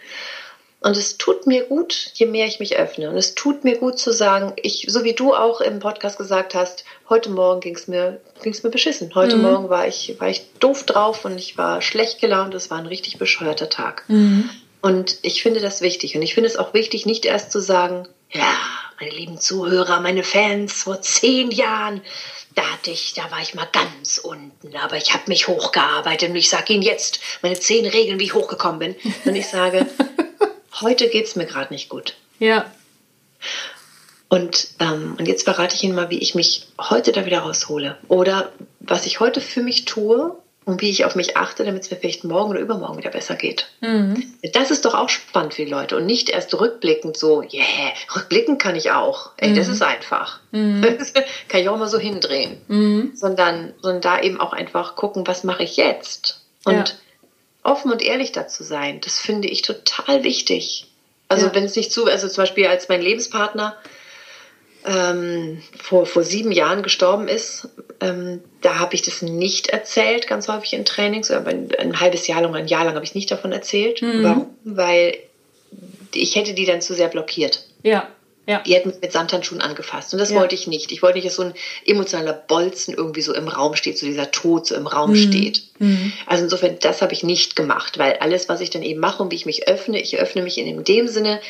[0.81, 3.11] Und es tut mir gut, je mehr ich mich öffne.
[3.11, 6.55] Und es tut mir gut zu sagen, ich, so wie du auch im Podcast gesagt
[6.55, 9.13] hast, heute Morgen ging es mir, ging's mir beschissen.
[9.15, 9.43] Heute mhm.
[9.43, 12.55] Morgen war ich, war ich doof drauf und ich war schlecht gelaunt.
[12.55, 14.05] Es war ein richtig bescheuerter Tag.
[14.07, 14.51] Mhm.
[14.81, 16.15] Und ich finde das wichtig.
[16.15, 18.55] Und ich finde es auch wichtig, nicht erst zu sagen, ja,
[19.01, 22.03] meine lieben Zuhörer, meine Fans, vor zehn Jahren,
[22.55, 26.37] da hatte ich, da war ich mal ganz unten, aber ich habe mich hochgearbeitet und
[26.37, 28.97] ich sage Ihnen jetzt meine zehn Regeln, wie ich hochgekommen bin.
[29.25, 29.87] Und ich sage,
[30.81, 32.15] heute geht es mir gerade nicht gut.
[32.39, 32.71] Ja.
[34.29, 37.97] Und, ähm, und jetzt verrate ich Ihnen mal, wie ich mich heute da wieder raushole.
[38.09, 40.37] Oder was ich heute für mich tue
[40.67, 43.37] und wie ich auf mich achte, damit es mir vielleicht morgen oder übermorgen wieder besser
[43.37, 43.71] geht.
[43.81, 44.23] Mhm.
[44.53, 45.97] Das ist doch auch spannend für die Leute.
[45.97, 47.65] Und nicht erst rückblickend so, yeah,
[48.15, 49.31] rückblickend kann ich auch.
[49.39, 49.57] Ey, mhm.
[49.57, 50.41] das ist einfach.
[50.51, 50.83] Mhm.
[51.49, 52.61] kann ich auch mal so hindrehen.
[52.69, 53.13] Mhm.
[53.15, 56.43] Sondern, sondern da eben auch einfach gucken, was mache ich jetzt?
[56.65, 56.85] Und ja
[57.71, 60.87] offen und ehrlich dazu sein, das finde ich total wichtig.
[61.29, 61.55] Also ja.
[61.55, 63.77] wenn es nicht zu, also zum Beispiel als mein Lebenspartner
[64.85, 67.69] ähm, vor, vor sieben Jahren gestorben ist,
[68.01, 72.27] ähm, da habe ich das nicht erzählt, ganz häufig in Trainings, aber ein, ein halbes
[72.27, 74.01] Jahr lang, ein Jahr lang habe ich nicht davon erzählt.
[74.01, 74.23] Mhm.
[74.23, 74.47] Warum?
[74.65, 75.17] Weil
[76.15, 77.67] ich hätte die dann zu sehr blockiert.
[77.83, 78.09] Ja.
[78.49, 78.61] Ja.
[78.61, 80.15] Die hätten mich mit Samthandschuhen angefasst.
[80.15, 80.37] Und das ja.
[80.37, 80.91] wollte ich nicht.
[80.91, 81.53] Ich wollte nicht, dass so ein
[81.85, 85.17] emotionaler Bolzen irgendwie so im Raum steht, so dieser Tod so im Raum mhm.
[85.17, 85.65] steht.
[85.79, 86.15] Mhm.
[86.25, 89.31] Also insofern, das habe ich nicht gemacht, weil alles, was ich dann eben mache und
[89.31, 91.43] wie ich mich öffne, ich öffne mich in dem Sinne,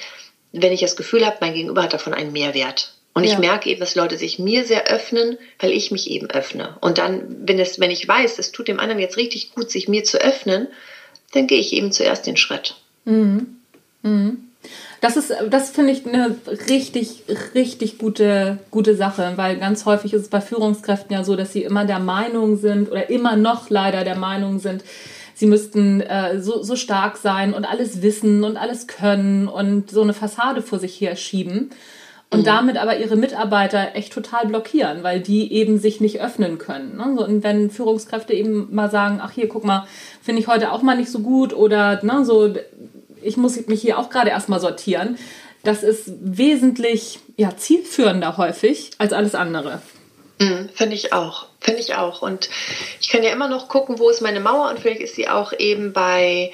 [0.51, 2.95] wenn ich das Gefühl habe, mein Gegenüber hat davon einen Mehrwert.
[3.15, 3.33] Und ja.
[3.33, 6.79] ich merke eben, dass Leute sich mir sehr öffnen, weil ich mich eben öffne.
[6.81, 9.87] Und dann, wenn es, wenn ich weiß, es tut dem anderen jetzt richtig gut, sich
[9.87, 10.67] mir zu öffnen,
[11.33, 12.75] dann gehe ich eben zuerst den Schritt.
[13.05, 13.59] Mhm.
[14.03, 14.48] Mhm.
[15.01, 16.37] Das ist, das finde ich eine
[16.69, 21.53] richtig, richtig gute, gute Sache, weil ganz häufig ist es bei Führungskräften ja so, dass
[21.53, 24.83] sie immer der Meinung sind oder immer noch leider der Meinung sind,
[25.35, 30.03] sie müssten äh, so, so stark sein und alles wissen und alles können und so
[30.03, 31.71] eine Fassade vor sich her schieben
[32.31, 32.45] und mhm.
[32.45, 36.97] damit aber ihre Mitarbeiter echt total blockieren, weil die eben sich nicht öffnen können.
[36.97, 37.25] Ne?
[37.25, 39.87] Und wenn Führungskräfte eben mal sagen, ach hier, guck mal,
[40.21, 42.53] finde ich heute auch mal nicht so gut oder ne, so
[43.23, 45.19] ich muss mich hier auch gerade erstmal sortieren.
[45.65, 49.83] Das ist wesentlich ja, zielführender häufig als alles andere.
[50.41, 51.47] Mhm, Finde ich auch.
[51.61, 52.23] Finde ich auch.
[52.23, 52.49] Und
[53.01, 55.53] ich kann ja immer noch gucken, wo ist meine Mauer und vielleicht ist sie auch
[55.53, 56.53] eben bei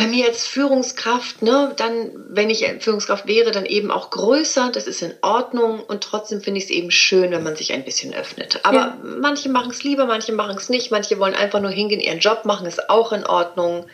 [0.00, 4.70] bei mir als Führungskraft, ne, dann, wenn ich Führungskraft wäre, dann eben auch größer.
[4.72, 7.84] Das ist in Ordnung und trotzdem finde ich es eben schön, wenn man sich ein
[7.84, 8.60] bisschen öffnet.
[8.62, 8.98] Aber ja.
[9.02, 12.46] manche machen es lieber, manche machen es nicht, manche wollen einfach nur hingehen, ihren Job
[12.46, 13.86] machen, ist auch in Ordnung.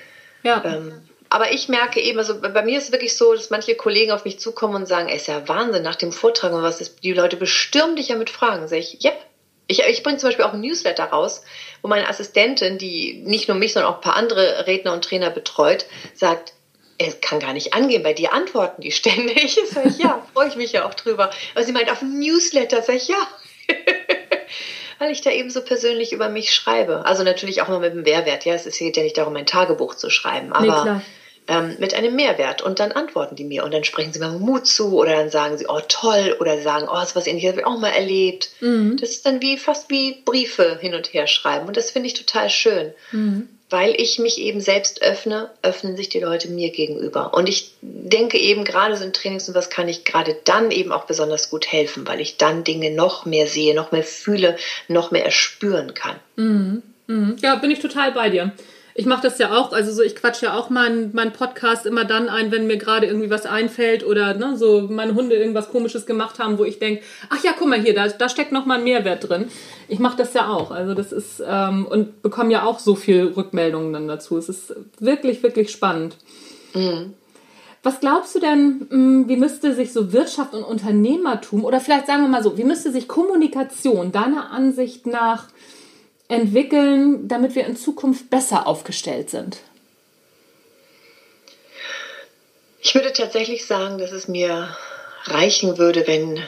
[0.44, 0.64] Ja.
[0.64, 0.92] Ähm,
[1.28, 4.24] aber ich merke eben, also bei mir ist es wirklich so, dass manche Kollegen auf
[4.24, 7.12] mich zukommen und sagen, ey, ist ja Wahnsinn, nach dem Vortrag und was ist, die
[7.12, 8.68] Leute bestürmen dich ja mit Fragen.
[8.68, 9.16] Sag ich, yep.
[9.68, 11.42] Ich, ich bringe zum Beispiel auch ein Newsletter raus,
[11.82, 15.30] wo meine Assistentin, die nicht nur mich, sondern auch ein paar andere Redner und Trainer
[15.30, 16.52] betreut, sagt,
[16.98, 19.58] es kann gar nicht angehen, bei dir antworten die ständig.
[19.72, 21.30] Sag ich, ja, freue ich mich ja auch drüber.
[21.54, 23.26] Aber sie meint, auf dem Newsletter, sag ich, ja.
[24.98, 27.04] Weil ich da eben so persönlich über mich schreibe.
[27.04, 28.54] Also natürlich auch mal mit dem Mehrwert, ja.
[28.54, 31.00] Es geht ja nicht darum, ein Tagebuch zu schreiben, aber nee,
[31.48, 32.62] ähm, mit einem Mehrwert.
[32.62, 35.56] Und dann antworten die mir und dann sprechen sie mir Mut zu oder dann sagen
[35.58, 38.50] sie, oh toll, oder sagen, oh, das ist was ähnliches habe ich auch mal erlebt.
[38.60, 38.96] Mhm.
[39.00, 41.66] Das ist dann wie fast wie Briefe hin und her schreiben.
[41.66, 42.92] Und das finde ich total schön.
[43.12, 43.48] Mhm.
[43.68, 47.34] Weil ich mich eben selbst öffne, öffnen sich die Leute mir gegenüber.
[47.34, 50.92] Und ich denke eben gerade so in Trainings und was kann ich gerade dann eben
[50.92, 55.10] auch besonders gut helfen, weil ich dann Dinge noch mehr sehe, noch mehr fühle, noch
[55.10, 56.20] mehr erspüren kann.
[56.36, 56.82] Mhm.
[57.08, 57.36] mhm.
[57.40, 58.52] Ja, bin ich total bei dir.
[58.98, 62.06] Ich mache das ja auch, also so, ich quatsche ja auch meinen mein Podcast immer
[62.06, 66.06] dann ein, wenn mir gerade irgendwie was einfällt oder ne, so meine Hunde irgendwas komisches
[66.06, 68.84] gemacht haben, wo ich denke, ach ja, guck mal hier, da, da steckt nochmal ein
[68.84, 69.48] Mehrwert drin.
[69.88, 70.70] Ich mache das ja auch.
[70.70, 74.38] Also das ist, ähm, und bekomme ja auch so viel Rückmeldungen dann dazu.
[74.38, 76.16] Es ist wirklich, wirklich spannend.
[76.72, 77.12] Mhm.
[77.82, 82.22] Was glaubst du denn, hm, wie müsste sich so Wirtschaft und Unternehmertum oder vielleicht sagen
[82.22, 85.48] wir mal so, wie müsste sich Kommunikation deiner Ansicht nach
[86.28, 89.58] entwickeln, damit wir in Zukunft besser aufgestellt sind?
[92.80, 94.76] Ich würde tatsächlich sagen, dass es mir
[95.24, 96.40] reichen würde, wenn,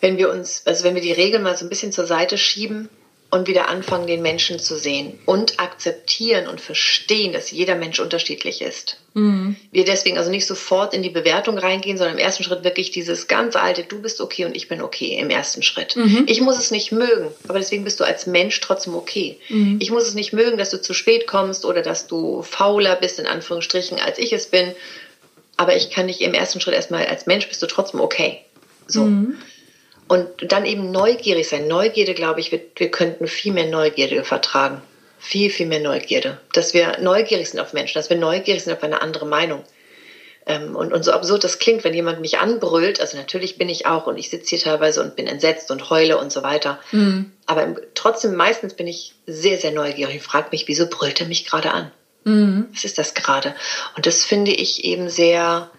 [0.00, 2.88] wenn wir uns, also wenn wir die Regeln mal so ein bisschen zur Seite schieben
[3.30, 8.62] und wieder anfangen, den Menschen zu sehen und akzeptieren und verstehen, dass jeder Mensch unterschiedlich
[8.62, 8.96] ist.
[9.12, 9.56] Mhm.
[9.70, 13.28] Wir deswegen also nicht sofort in die Bewertung reingehen, sondern im ersten Schritt wirklich dieses
[13.28, 15.94] ganz alte, du bist okay und ich bin okay im ersten Schritt.
[15.94, 16.24] Mhm.
[16.26, 19.36] Ich muss es nicht mögen, aber deswegen bist du als Mensch trotzdem okay.
[19.50, 19.76] Mhm.
[19.78, 23.18] Ich muss es nicht mögen, dass du zu spät kommst oder dass du fauler bist,
[23.18, 24.72] in Anführungsstrichen, als ich es bin.
[25.58, 28.40] Aber ich kann dich im ersten Schritt erstmal als Mensch bist du trotzdem okay.
[28.86, 29.02] So.
[30.08, 31.68] Und dann eben neugierig sein.
[31.68, 34.82] Neugierde, glaube ich, wir, wir könnten viel mehr Neugierde vertragen.
[35.18, 36.40] Viel, viel mehr Neugierde.
[36.52, 39.64] Dass wir neugierig sind auf Menschen, dass wir neugierig sind auf eine andere Meinung.
[40.46, 43.84] Ähm, und, und so absurd das klingt, wenn jemand mich anbrüllt, also natürlich bin ich
[43.84, 46.80] auch und ich sitze hier teilweise und bin entsetzt und heule und so weiter.
[46.90, 47.32] Mhm.
[47.44, 51.26] Aber im, trotzdem meistens bin ich sehr, sehr neugierig und frage mich, wieso brüllt er
[51.26, 51.92] mich gerade an?
[52.24, 52.68] Mhm.
[52.72, 53.54] Was ist das gerade?
[53.96, 55.70] Und das finde ich eben sehr,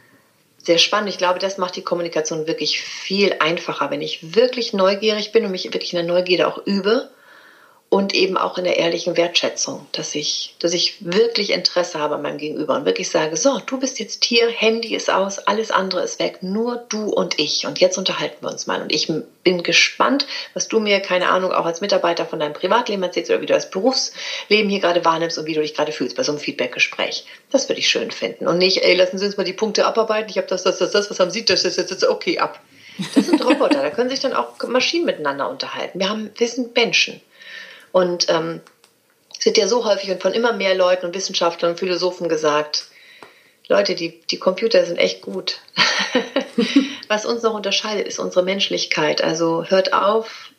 [0.64, 1.10] sehr spannend.
[1.10, 5.52] Ich glaube, das macht die Kommunikation wirklich viel einfacher, wenn ich wirklich neugierig bin und
[5.52, 7.10] mich wirklich in der Neugierde auch übe
[7.90, 12.22] und eben auch in der ehrlichen Wertschätzung, dass ich, dass ich wirklich Interesse habe an
[12.22, 16.04] meinem Gegenüber und wirklich sage, so, du bist jetzt hier, Handy ist aus, alles andere
[16.04, 19.12] ist weg, nur du und ich und jetzt unterhalten wir uns mal und ich
[19.44, 23.42] bin gespannt, was du mir, keine Ahnung, auch als Mitarbeiter von deinem Privatleben erzählst oder
[23.42, 26.32] wie du das Berufsleben hier gerade wahrnimmst und wie du dich gerade fühlst bei so
[26.32, 27.26] einem Feedbackgespräch.
[27.52, 30.30] Das würde ich schön finden und nicht, ey, lassen Sie uns mal die Punkte abarbeiten,
[30.30, 32.60] ich habe das, das, das, das, was haben Sie, das, das, das, das, okay, ab.
[33.16, 36.00] Das sind Roboter, da können sich dann auch Maschinen miteinander unterhalten.
[36.00, 37.22] Wir haben, wir sind Menschen.
[37.92, 38.62] Und ähm,
[39.38, 42.86] es wird ja so häufig und von immer mehr Leuten und Wissenschaftlern und Philosophen gesagt,
[43.68, 45.60] Leute, die, die Computer sind echt gut.
[47.08, 49.24] Was uns noch unterscheidet, ist unsere Menschlichkeit.
[49.24, 50.52] Also hört auf,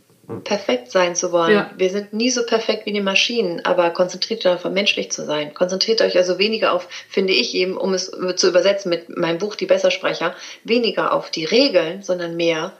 [0.44, 1.52] perfekt sein zu wollen.
[1.52, 1.70] Ja.
[1.76, 5.54] Wir sind nie so perfekt wie die Maschinen, aber konzentriert euch darauf, menschlich zu sein.
[5.54, 9.56] Konzentriert euch also weniger auf, finde ich eben, um es zu übersetzen mit meinem Buch
[9.56, 12.72] Die Bessersprecher, weniger auf die Regeln, sondern mehr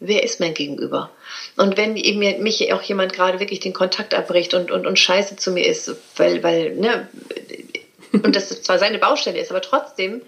[0.00, 1.10] wer ist mein Gegenüber?
[1.56, 5.36] Und wenn eben mich auch jemand gerade wirklich den Kontakt abbricht und, und, und scheiße
[5.36, 7.08] zu mir ist, weil, weil, ne,
[8.12, 10.22] und das zwar seine Baustelle ist, aber trotzdem,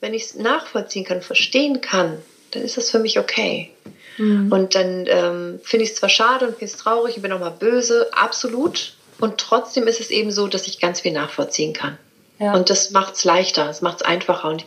[0.00, 2.18] wenn ich es nachvollziehen kann, verstehen kann,
[2.50, 3.70] dann ist das für mich okay.
[4.18, 4.52] Mhm.
[4.52, 7.40] Und dann ähm, finde ich es zwar schade und finde es traurig, ich bin auch
[7.40, 8.94] mal böse, absolut.
[9.18, 11.98] Und trotzdem ist es eben so, dass ich ganz viel nachvollziehen kann.
[12.38, 12.54] Ja.
[12.54, 14.48] Und das macht es leichter, es macht es einfacher.
[14.48, 14.64] Und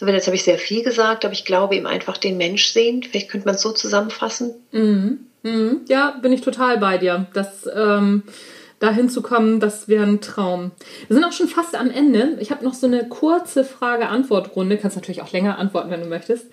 [0.00, 3.02] so, jetzt habe ich sehr viel gesagt, aber ich glaube eben einfach den Mensch sehen.
[3.02, 4.54] Vielleicht könnte man es so zusammenfassen.
[4.72, 5.26] Mhm.
[5.42, 5.82] Mhm.
[5.88, 7.26] Ja, bin ich total bei dir.
[7.34, 8.22] Das ähm,
[8.78, 10.70] dahin zu kommen, das wäre ein Traum.
[11.06, 12.38] Wir sind auch schon fast am Ende.
[12.40, 14.78] Ich habe noch so eine kurze Frage-Antwort-Runde.
[14.78, 16.46] Kannst natürlich auch länger antworten, wenn du möchtest.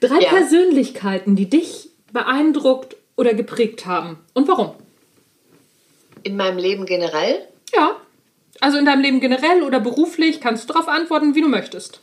[0.00, 0.30] Drei ja.
[0.30, 4.18] Persönlichkeiten, die dich beeindruckt oder geprägt haben.
[4.34, 4.72] Und warum?
[6.24, 7.46] In meinem Leben generell?
[7.72, 7.94] Ja.
[8.60, 12.00] Also in deinem Leben generell oder beruflich kannst du darauf antworten, wie du möchtest.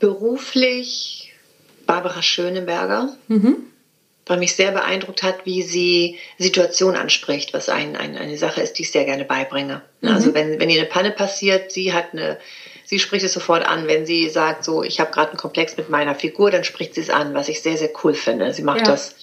[0.00, 1.32] Beruflich
[1.86, 3.16] Barbara Schöneberger.
[3.28, 3.56] Mhm.
[4.26, 8.78] weil mich sehr beeindruckt hat, wie sie Situationen anspricht, was ein, ein, eine Sache ist,
[8.78, 9.82] die ich sehr gerne beibringe.
[10.00, 10.08] Mhm.
[10.08, 12.38] Also wenn, wenn ihr eine Panne passiert, sie hat eine,
[12.84, 13.86] sie spricht es sofort an.
[13.86, 17.00] Wenn sie sagt, so, ich habe gerade einen Komplex mit meiner Figur, dann spricht sie
[17.00, 18.52] es an, was ich sehr, sehr cool finde.
[18.54, 18.86] Sie macht ja.
[18.86, 19.16] das,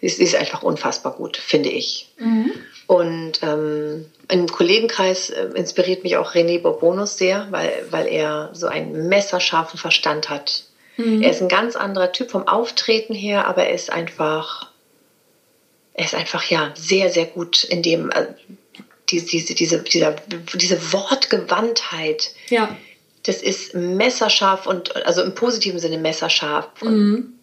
[0.00, 2.08] sie ist, sie ist, einfach unfassbar gut, finde ich.
[2.18, 2.52] Mhm.
[2.86, 8.68] Und ähm, im Kollegenkreis äh, inspiriert mich auch René Bourbonus sehr, weil, weil er so
[8.68, 10.64] einen messerscharfen Verstand hat.
[10.96, 11.22] Mhm.
[11.22, 14.70] Er ist ein ganz anderer Typ vom Auftreten her, aber er ist einfach,
[15.94, 18.26] er ist einfach ja sehr, sehr gut in dem, äh,
[19.08, 20.16] diese, diese, diese, dieser,
[20.54, 22.30] diese Wortgewandtheit.
[22.50, 22.76] Ja.
[23.24, 26.68] Das ist messerscharf und also im positiven Sinne messerscharf.
[26.82, 27.35] Mhm.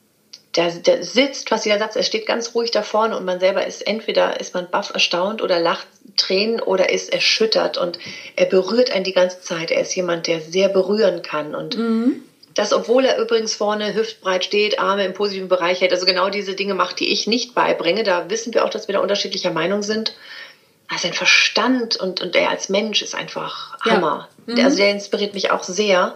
[0.55, 3.65] Der, der sitzt, was jeder sagt, er steht ganz ruhig da vorne und man selber
[3.65, 7.97] ist entweder ist man baff erstaunt oder lacht Tränen oder ist erschüttert und
[8.35, 9.71] er berührt einen die ganze Zeit.
[9.71, 12.23] Er ist jemand, der sehr berühren kann und mhm.
[12.53, 16.53] das, obwohl er übrigens vorne hüftbreit steht, Arme im positiven Bereich hält, also genau diese
[16.53, 18.03] Dinge macht, die ich nicht beibringe.
[18.03, 20.13] Da wissen wir auch, dass wir da unterschiedlicher Meinung sind.
[20.87, 24.29] Also sein Verstand und, und er als Mensch ist einfach Hammer.
[24.45, 24.53] Ja.
[24.53, 24.65] Mhm.
[24.65, 26.15] Also der inspiriert mich auch sehr.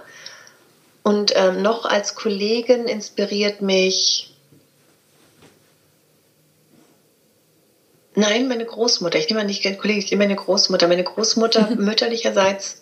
[1.07, 4.29] Und ähm, noch als Kollegin inspiriert mich.
[8.13, 9.17] Nein, meine Großmutter.
[9.17, 10.85] Ich nehme nicht gerne Kollegin, ich nehme meine Großmutter.
[10.89, 12.81] Meine Großmutter mütterlicherseits,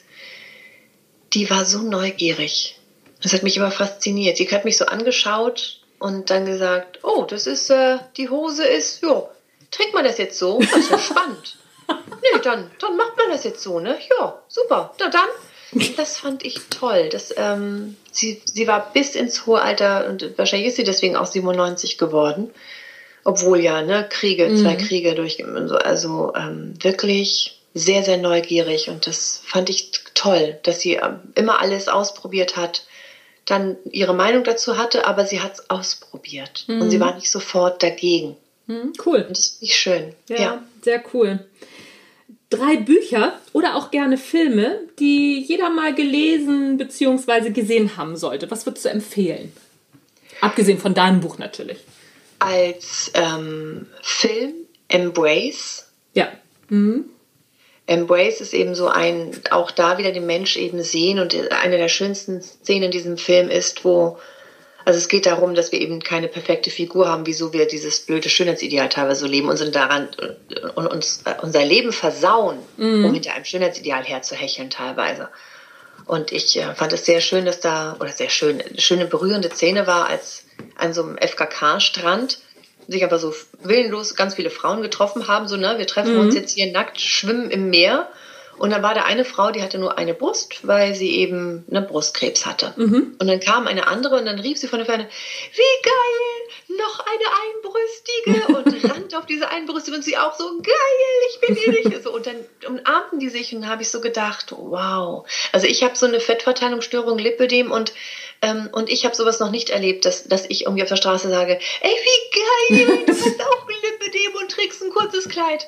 [1.34, 2.80] die war so neugierig.
[3.22, 4.38] Das hat mich immer fasziniert.
[4.38, 9.04] Sie hat mich so angeschaut und dann gesagt, oh, das ist, äh, die Hose ist,
[9.04, 9.30] jo,
[9.70, 10.58] trägt man das jetzt so?
[10.62, 11.58] Das ist ja spannend.
[11.88, 14.00] nee, dann, dann macht man das jetzt so, ne?
[14.18, 14.96] Ja, super.
[15.00, 15.30] Na dann,
[15.98, 17.10] das fand ich toll.
[17.12, 21.26] Das, ähm, sie, sie war bis ins hohe Alter und wahrscheinlich ist sie deswegen auch
[21.26, 22.50] 97 geworden.
[23.24, 24.58] Obwohl ja, ne, Kriege, mhm.
[24.58, 25.44] zwei Kriege durch,
[25.84, 31.60] also ähm, wirklich sehr, sehr neugierig und das fand ich toll, dass sie ähm, immer
[31.60, 32.86] alles ausprobiert hat,
[33.46, 36.82] dann ihre Meinung dazu hatte, aber sie hat es ausprobiert mhm.
[36.82, 38.38] und sie war nicht sofort dagegen.
[38.68, 39.26] Mhm, cool.
[39.28, 40.16] Und das finde ich schön.
[40.30, 41.40] Ja, ja, sehr cool
[42.50, 47.50] drei Bücher oder auch gerne Filme, die jeder mal gelesen bzw.
[47.50, 48.50] gesehen haben sollte.
[48.52, 49.52] Was würdest du empfehlen?
[50.42, 51.80] Abgesehen von deinem Buch natürlich.
[52.40, 54.54] Als ähm, Film
[54.88, 55.88] Embrace.
[56.14, 56.32] Ja.
[56.70, 57.06] Mhm.
[57.88, 61.88] Embrace ist eben so ein, auch da wieder den Mensch eben sehen und eine der
[61.88, 64.18] schönsten Szenen in diesem Film ist, wo
[64.86, 68.30] also es geht darum, dass wir eben keine perfekte Figur haben, wieso wir dieses blöde
[68.30, 70.10] Schönheitsideal teilweise so leben und sind daran
[70.76, 73.06] und uns äh, unser Leben versauen, mhm.
[73.06, 75.30] um hinter einem Schönheitsideal herzuhecheln teilweise.
[76.06, 79.50] Und ich äh, fand es sehr schön, dass da, oder sehr schön, eine schöne berührende
[79.50, 80.46] Szene war, als
[80.78, 82.38] an so einem FKK-Strand
[82.88, 86.20] sich aber so willenlos ganz viele Frauen getroffen haben, so, ne, wir treffen mhm.
[86.20, 88.08] uns jetzt hier nackt, schwimmen im Meer
[88.58, 91.82] und dann war da eine Frau, die hatte nur eine Brust, weil sie eben eine
[91.82, 92.74] Brustkrebs hatte.
[92.78, 93.16] Mhm.
[93.20, 95.08] Und dann kam eine andere und dann rief sie von der Ferne,
[95.54, 100.74] wie geil, noch eine Einbrüstige und rannte auf diese Einbrüstige und sie auch so, geil,
[101.30, 102.04] ich bin ehrlich.
[102.04, 102.38] so, und dann
[102.68, 105.28] umarmten die sich und dann habe ich so gedacht, wow.
[105.52, 107.94] Also ich habe so eine Fettverteilungsstörung, Lipödem und
[108.42, 111.30] ähm, und ich habe sowas noch nicht erlebt, dass, dass ich irgendwie auf der Straße
[111.30, 115.68] sage, ey, wie geil, du hast auch Lipödem und trägst ein kurzes Kleid.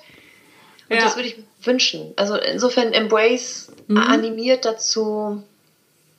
[0.89, 1.03] Und ja.
[1.03, 1.35] das würde ich
[1.67, 2.13] wünschen.
[2.15, 3.97] Also insofern Embrace mhm.
[3.97, 5.43] animiert dazu,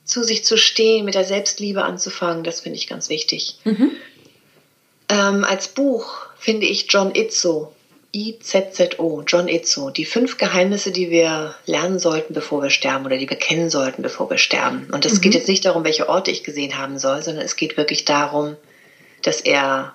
[0.05, 2.43] zu sich zu stehen, mit der Selbstliebe anzufangen.
[2.43, 3.57] Das finde ich ganz wichtig.
[3.63, 3.91] Mhm.
[5.09, 7.73] Ähm, als Buch finde ich John Itzo,
[8.13, 13.29] I-Z-Z-O, John Itzo, die fünf Geheimnisse, die wir lernen sollten, bevor wir sterben oder die
[13.29, 14.87] wir kennen sollten, bevor wir sterben.
[14.91, 15.21] Und es mhm.
[15.21, 18.55] geht jetzt nicht darum, welche Orte ich gesehen haben soll, sondern es geht wirklich darum,
[19.21, 19.93] dass er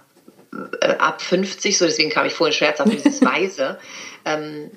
[0.81, 3.79] äh, ab 50, so deswegen kam ich vorhin scherzhaft dieses Weise,
[4.25, 4.71] ähm,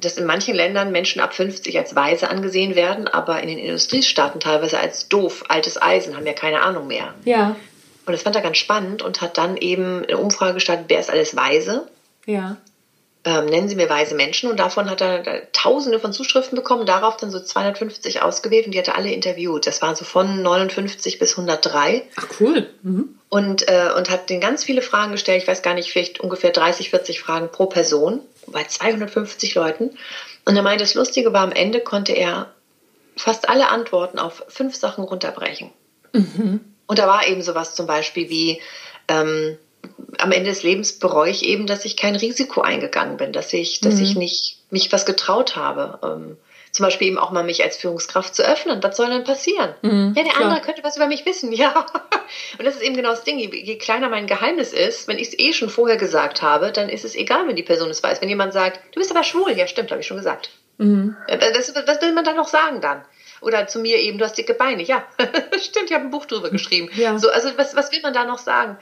[0.00, 4.40] dass in manchen Ländern Menschen ab 50 als weise angesehen werden, aber in den Industriestaaten
[4.40, 7.14] teilweise als doof, altes Eisen, haben ja keine Ahnung mehr.
[7.24, 7.56] Ja.
[8.06, 11.10] Und das fand er ganz spannend und hat dann eben eine Umfrage gestartet, wer ist
[11.10, 11.88] alles weise?
[12.26, 12.56] Ja.
[13.24, 17.16] Ähm, nennen Sie mir weise Menschen und davon hat er tausende von Zuschriften bekommen, darauf
[17.16, 19.66] dann so 250 ausgewählt und die hat er alle interviewt.
[19.66, 22.04] Das waren so von 59 bis 103.
[22.16, 22.70] Ach cool.
[22.82, 23.18] Mhm.
[23.28, 26.52] Und, äh, und hat den ganz viele Fragen gestellt, ich weiß gar nicht, vielleicht ungefähr
[26.52, 28.20] 30, 40 Fragen pro Person
[28.52, 29.90] bei 250 Leuten.
[30.44, 32.52] Und er meinte, das Lustige war, am Ende konnte er
[33.16, 35.70] fast alle Antworten auf fünf Sachen runterbrechen.
[36.12, 36.60] Mhm.
[36.86, 38.60] Und da war eben sowas zum Beispiel wie,
[39.08, 39.58] ähm,
[40.18, 43.80] am Ende des Lebens bereue ich eben, dass ich kein Risiko eingegangen bin, dass ich,
[43.80, 44.02] dass mhm.
[44.02, 45.98] ich nicht mich was getraut habe.
[46.02, 46.36] Ähm,
[46.72, 48.82] zum Beispiel eben auch mal mich als Führungskraft zu öffnen.
[48.82, 49.74] Was soll denn passieren?
[49.82, 50.44] Mhm, ja, der klar.
[50.44, 51.86] andere könnte was über mich wissen, ja.
[52.58, 53.38] Und das ist eben genau das Ding.
[53.38, 57.04] Je, kleiner mein Geheimnis ist, wenn ich es eh schon vorher gesagt habe, dann ist
[57.04, 58.20] es egal, wenn die Person es weiß.
[58.20, 60.50] Wenn jemand sagt, du bist aber schwul, ja stimmt, habe ich schon gesagt.
[60.78, 61.16] Mhm.
[61.28, 63.04] Was, was will man dann noch sagen dann?
[63.40, 64.82] Oder zu mir eben, du hast dicke Beine.
[64.82, 65.04] Ja,
[65.60, 66.90] stimmt, ich habe ein Buch drüber geschrieben.
[66.94, 67.18] Ja.
[67.18, 68.78] So, also was, was will man da noch sagen?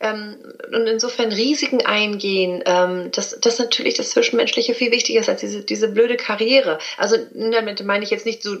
[0.00, 0.36] Ähm,
[0.72, 5.62] und insofern Risiken eingehen, ähm, dass das natürlich das Zwischenmenschliche viel wichtiger ist als diese,
[5.62, 6.78] diese blöde Karriere.
[6.96, 8.56] Also damit meine ich jetzt nicht so,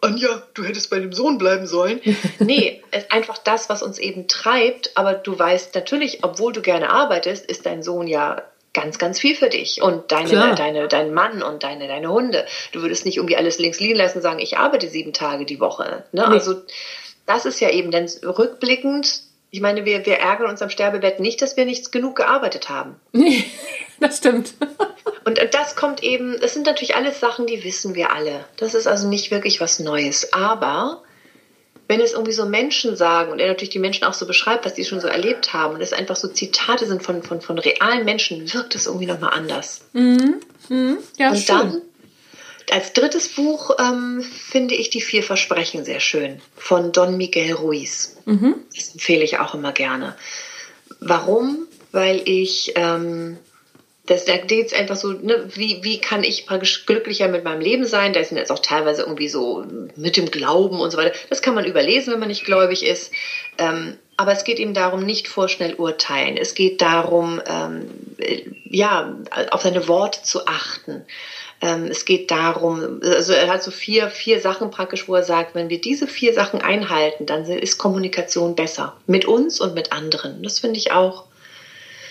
[0.00, 2.00] Anja, du hättest bei dem Sohn bleiben sollen.
[2.40, 4.90] nee, es ist einfach das, was uns eben treibt.
[4.96, 8.42] Aber du weißt natürlich, obwohl du gerne arbeitest, ist dein Sohn ja
[8.74, 10.54] ganz, ganz viel für dich und deine, Klar.
[10.54, 12.46] deine, dein Mann und deine, deine Hunde.
[12.72, 15.60] Du würdest nicht irgendwie alles links liegen lassen und sagen, ich arbeite sieben Tage die
[15.60, 16.04] Woche.
[16.12, 16.26] Ne?
[16.28, 16.34] Nee.
[16.34, 16.62] Also
[17.26, 19.22] das ist ja eben dann rückblickend,
[19.54, 22.96] ich meine, wir, wir ärgern uns am Sterbebett nicht, dass wir nicht genug gearbeitet haben.
[23.12, 23.44] Nee,
[24.00, 24.54] das stimmt.
[25.24, 28.44] Und das kommt eben, das sind natürlich alles Sachen, die wissen wir alle.
[28.56, 30.32] Das ist also nicht wirklich was Neues.
[30.32, 31.02] Aber
[31.86, 34.74] wenn es irgendwie so Menschen sagen und er natürlich die Menschen auch so beschreibt, was
[34.74, 38.04] die schon so erlebt haben und es einfach so Zitate sind von, von, von realen
[38.04, 39.84] Menschen, wirkt es irgendwie nochmal anders.
[41.18, 41.44] Ja, und schön.
[41.46, 41.82] dann
[42.72, 48.16] als drittes Buch ähm, finde ich die vier Versprechen sehr schön von Don Miguel Ruiz.
[48.74, 50.16] Das empfehle ich auch immer gerne.
[51.00, 51.66] Warum?
[51.92, 53.38] Weil ich ähm,
[54.06, 57.60] das, da geht es einfach so, ne, wie, wie kann ich praktisch glücklicher mit meinem
[57.60, 58.12] Leben sein?
[58.12, 61.16] Da sind jetzt auch teilweise irgendwie so mit dem Glauben und so weiter.
[61.30, 63.12] Das kann man überlesen, wenn man nicht gläubig ist.
[63.58, 66.36] Ähm, aber es geht eben darum, nicht vorschnell urteilen.
[66.36, 69.16] Es geht darum, ähm, äh, ja,
[69.50, 71.04] auf seine Worte zu achten.
[71.62, 75.54] Ähm, es geht darum, also er hat so vier, vier Sachen praktisch, wo er sagt,
[75.54, 78.96] wenn wir diese vier Sachen einhalten, dann ist Kommunikation besser.
[79.06, 80.42] Mit uns und mit anderen.
[80.42, 81.24] Das finde ich auch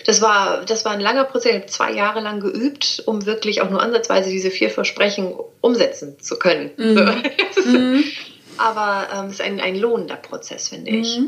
[0.04, 1.52] das war, das war ein langer Prozess.
[1.52, 6.16] Ich habe zwei Jahre lang geübt, um wirklich auch nur ansatzweise diese vier Versprechen umsetzen
[6.20, 6.70] zu können.
[8.58, 11.20] Aber ähm, es ist ein, ein lohnender Prozess, finde ich.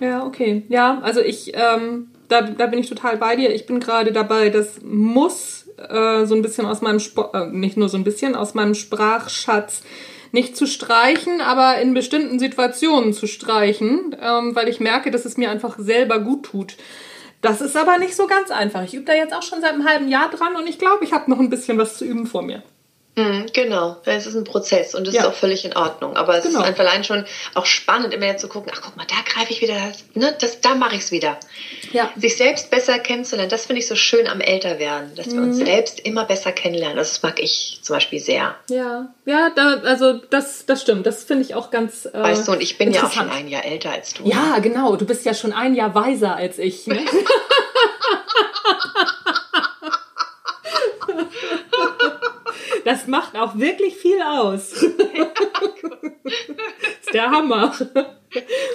[0.00, 0.62] Ja, okay.
[0.68, 3.54] Ja, also ich, ähm, da, da bin ich total bei dir.
[3.54, 7.76] Ich bin gerade dabei, das muss äh, so ein bisschen aus meinem, Sp äh, nicht
[7.76, 9.82] nur so ein bisschen, aus meinem Sprachschatz
[10.32, 15.36] nicht zu streichen, aber in bestimmten Situationen zu streichen, ähm, weil ich merke, dass es
[15.36, 16.76] mir einfach selber gut tut.
[17.40, 18.82] Das ist aber nicht so ganz einfach.
[18.82, 21.12] Ich übe da jetzt auch schon seit einem halben Jahr dran und ich glaube, ich
[21.12, 22.62] habe noch ein bisschen was zu üben vor mir.
[23.16, 25.20] Mhm, genau, es ist ein Prozess und es Ja.
[25.22, 26.16] ist auch völlig in Ordnung.
[26.16, 26.60] Aber es Genau.
[26.60, 27.24] ist einfach allein schon
[27.54, 29.76] auch spannend, immer jetzt zu gucken, ach guck mal, da greife ich wieder,
[30.14, 31.38] ne, das, da mache ich es wieder.
[31.92, 32.10] Ja.
[32.16, 35.50] Sich selbst besser kennenzulernen, das finde ich so schön am Älterwerden, dass wir Mhm.
[35.50, 36.96] uns selbst immer besser kennenlernen.
[36.96, 38.56] Das mag ich zum Beispiel sehr.
[38.68, 41.06] Ja, ja, da, also das, das stimmt.
[41.06, 42.06] Das finde ich auch ganz.
[42.06, 44.24] Äh, Weißt du, und ich bin ja auch schon ein Jahr älter als du.
[44.28, 44.96] Ja, genau.
[44.96, 46.88] Du bist ja schon ein Jahr weiser als ich.
[46.88, 46.98] Ne?
[52.84, 54.84] Das macht auch wirklich viel aus.
[56.24, 56.32] Das
[57.06, 57.74] ist der Hammer.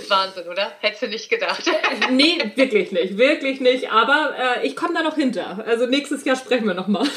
[0.07, 0.71] Wahnsinn, oder?
[0.79, 1.63] Hättest du nicht gedacht.
[2.11, 3.17] Nee, wirklich nicht.
[3.17, 3.91] Wirklich nicht.
[3.91, 5.63] Aber äh, ich komme da noch hinter.
[5.65, 7.07] Also nächstes Jahr sprechen wir nochmal.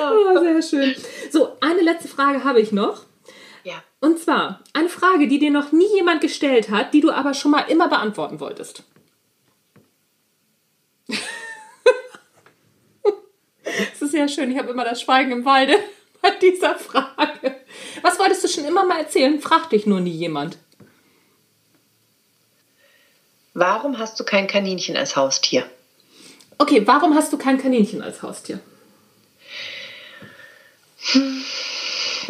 [0.00, 0.94] oh, sehr schön.
[1.30, 3.02] So, eine letzte Frage habe ich noch.
[3.64, 3.82] ja.
[4.00, 7.50] Und zwar eine Frage, die dir noch nie jemand gestellt hat, die du aber schon
[7.50, 8.84] mal immer beantworten wolltest.
[14.06, 14.50] Ist sehr schön.
[14.50, 15.74] Ich habe immer das Schweigen im Walde
[16.22, 17.56] bei dieser Frage.
[18.02, 19.40] Was wolltest du schon immer mal erzählen?
[19.40, 20.58] Frag dich nur nie jemand.
[23.54, 25.64] Warum hast du kein Kaninchen als Haustier?
[26.58, 28.60] Okay, warum hast du kein Kaninchen als Haustier?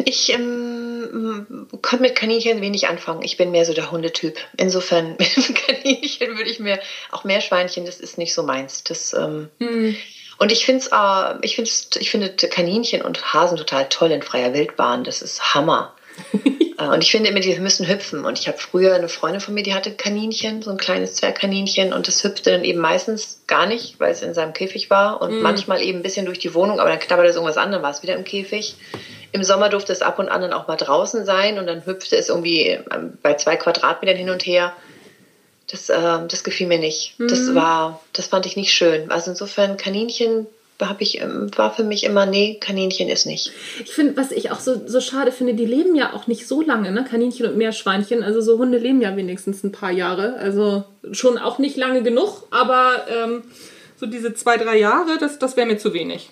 [0.05, 0.76] Ich ähm,
[1.81, 3.21] kann mit Kaninchen wenig anfangen.
[3.23, 4.37] Ich bin mehr so der Hundetyp.
[4.57, 6.79] Insofern mit Kaninchen würde ich mir
[7.11, 8.83] auch Meerschweinchen, das ist nicht so meins.
[8.83, 9.49] Das, ähm,
[10.39, 14.53] Und ich finde äh, ich find's, ich finde Kaninchen und Hasen total toll in freier
[14.53, 15.03] Wildbahn.
[15.03, 15.93] Das ist Hammer.
[16.79, 18.23] Äh, und ich finde immer, die müssen hüpfen.
[18.23, 21.91] Und ich habe früher eine Freundin von mir, die hatte Kaninchen, so ein kleines Zwergkaninchen.
[21.91, 25.19] Und das hüpfte dann eben meistens gar nicht, weil es in seinem Käfig war.
[25.19, 27.81] Und manchmal eben ein bisschen durch die Wohnung, aber dann knabberte es irgendwas an, dann
[27.81, 28.75] war es wieder im Käfig.
[29.31, 31.59] Im Sommer durfte es ab und an dann auch mal draußen sein.
[31.59, 34.73] Und dann hüpfte es irgendwie ähm, bei zwei Quadratmetern hin und her.
[35.69, 37.15] Das, ähm, das gefiel mir nicht.
[37.19, 39.11] Das war, das fand ich nicht schön.
[39.11, 40.47] Also insofern Kaninchen
[40.85, 43.51] habe ich, ähm, war für mich immer, nee, Kaninchen ist nicht.
[43.83, 46.61] Ich finde, was ich auch so, so schade finde, die leben ja auch nicht so
[46.61, 47.03] lange, ne?
[47.03, 48.23] Kaninchen und Meerschweinchen.
[48.23, 50.35] Also so Hunde leben ja wenigstens ein paar Jahre.
[50.37, 53.43] Also schon auch nicht lange genug, aber ähm,
[53.99, 56.29] so diese zwei, drei Jahre, das, das wäre mir zu wenig.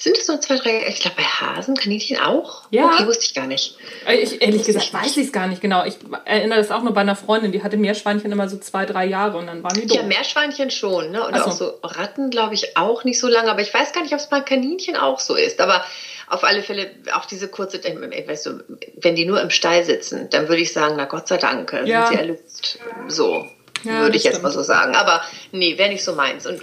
[0.00, 0.86] Sind es nur zwei, drei?
[0.88, 2.62] Ich glaube, bei Hasen, Kaninchen auch?
[2.70, 2.84] Ja.
[2.86, 3.76] Okay, wusste ich gar nicht.
[4.06, 5.84] Äh, Ich, ehrlich gesagt ich weiß ich es gar nicht genau.
[5.84, 9.06] Ich erinnere das auch nur bei einer Freundin, die hatte Meerschweinchen immer so zwei, drei
[9.06, 9.96] Jahre und dann waren die doof.
[9.96, 11.26] Ja, Meerschweinchen schon, ne?
[11.26, 11.66] Oder Ach auch so.
[11.66, 13.50] so Ratten, glaube ich, auch nicht so lange.
[13.50, 15.60] Aber ich weiß gar nicht, ob es bei Kaninchen auch so ist.
[15.60, 15.84] Aber
[16.28, 18.62] auf alle Fälle auch diese kurze, äh, weißt du,
[19.00, 22.06] wenn die nur im Stall sitzen, dann würde ich sagen, na Gott sei Dank, Ja.
[22.06, 22.78] sind sie erlöst.
[23.08, 23.46] So
[23.84, 24.42] Ja, würde ich jetzt stimmt.
[24.44, 24.94] mal so sagen.
[24.94, 25.22] Aber
[25.52, 26.46] nee, wäre nicht so meins.
[26.46, 26.60] Und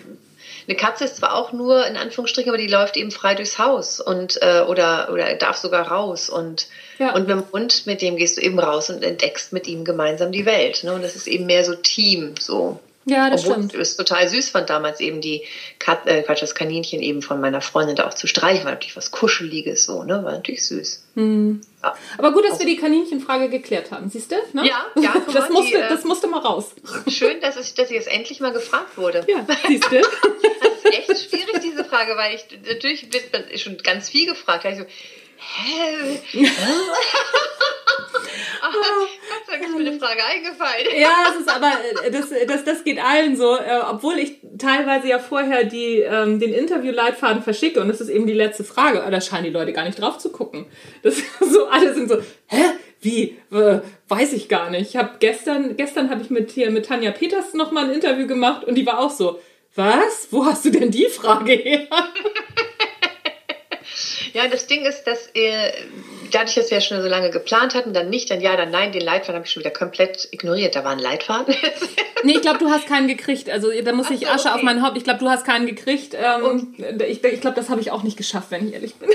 [0.68, 4.00] eine Katze ist zwar auch nur in Anführungsstrichen, aber die läuft eben frei durchs Haus
[4.00, 6.68] und äh, oder oder darf sogar raus und
[7.00, 7.14] ja.
[7.14, 10.32] und mit dem Hund, mit dem gehst du eben raus und entdeckst mit ihm gemeinsam
[10.32, 10.84] die Welt.
[10.84, 10.94] Ne?
[10.94, 13.74] Und das ist eben mehr so Team, so ja, das Obwohl stimmt.
[13.76, 15.44] Ich es total süß fand, damals eben die
[15.78, 18.98] Kat äh, Quatsch, das Kaninchen eben von meiner Freundin da auch zu streichen, war natürlich
[18.98, 20.24] was Kuscheliges so, ne?
[20.24, 21.04] War natürlich süß.
[21.14, 21.62] Hm.
[21.84, 21.96] Ja.
[22.18, 24.36] Aber gut, dass also, wir die Kaninchenfrage geklärt haben, siehst du?
[24.54, 24.68] Ne?
[24.68, 25.14] Ja, ja.
[25.34, 26.72] das, musste, die, äh, das musste mal raus.
[27.08, 29.24] Schön, dass ich, dass ich jetzt endlich mal gefragt wurde.
[29.28, 30.02] Ja, siehst du?
[30.86, 34.66] echt schwierig, diese Frage, weil ich natürlich wird schon ganz viel gefragt.
[34.66, 34.86] Da ich so,
[35.38, 36.20] hä?
[38.62, 40.88] Ach, Gott sei Dank ist mir eine Frage eingefallen.
[40.98, 41.72] Ja, das ist aber,
[42.04, 46.40] äh, das, das, das geht allen so, äh, obwohl ich teilweise ja vorher die, ähm,
[46.40, 49.86] den Interviewleitfaden verschicke und das ist eben die letzte Frage, da scheinen die Leute gar
[49.86, 50.66] nicht drauf zu gucken.
[51.04, 52.18] Das so, alle sind so,
[52.48, 52.64] hä?
[53.02, 53.38] Wie?
[53.52, 54.90] Äh, weiß ich gar nicht.
[54.90, 58.64] Ich habe gestern, gestern habe ich mit hier mit Tanja Peters nochmal ein Interview gemacht
[58.64, 59.40] und die war auch so,
[59.76, 60.28] was?
[60.32, 61.88] Wo hast du denn die Frage her?
[64.34, 65.72] Ja, das Ding ist, dass äh,
[66.32, 68.92] dadurch, dass wir ja schon so lange geplant hatten, dann nicht, dann ja, dann nein,
[68.92, 70.76] den Leitfaden habe ich schon wieder komplett ignoriert.
[70.76, 71.56] Da war ein Leitfaden.
[72.24, 73.50] nee, ich glaube, du hast keinen gekriegt.
[73.50, 74.58] Also da muss ich Asche okay.
[74.58, 74.98] auf mein Haupt.
[74.98, 76.18] Ich glaube, du hast keinen gekriegt.
[76.22, 76.76] Ähm,
[77.08, 79.10] ich ich glaube, das habe ich auch nicht geschafft, wenn ich ehrlich bin.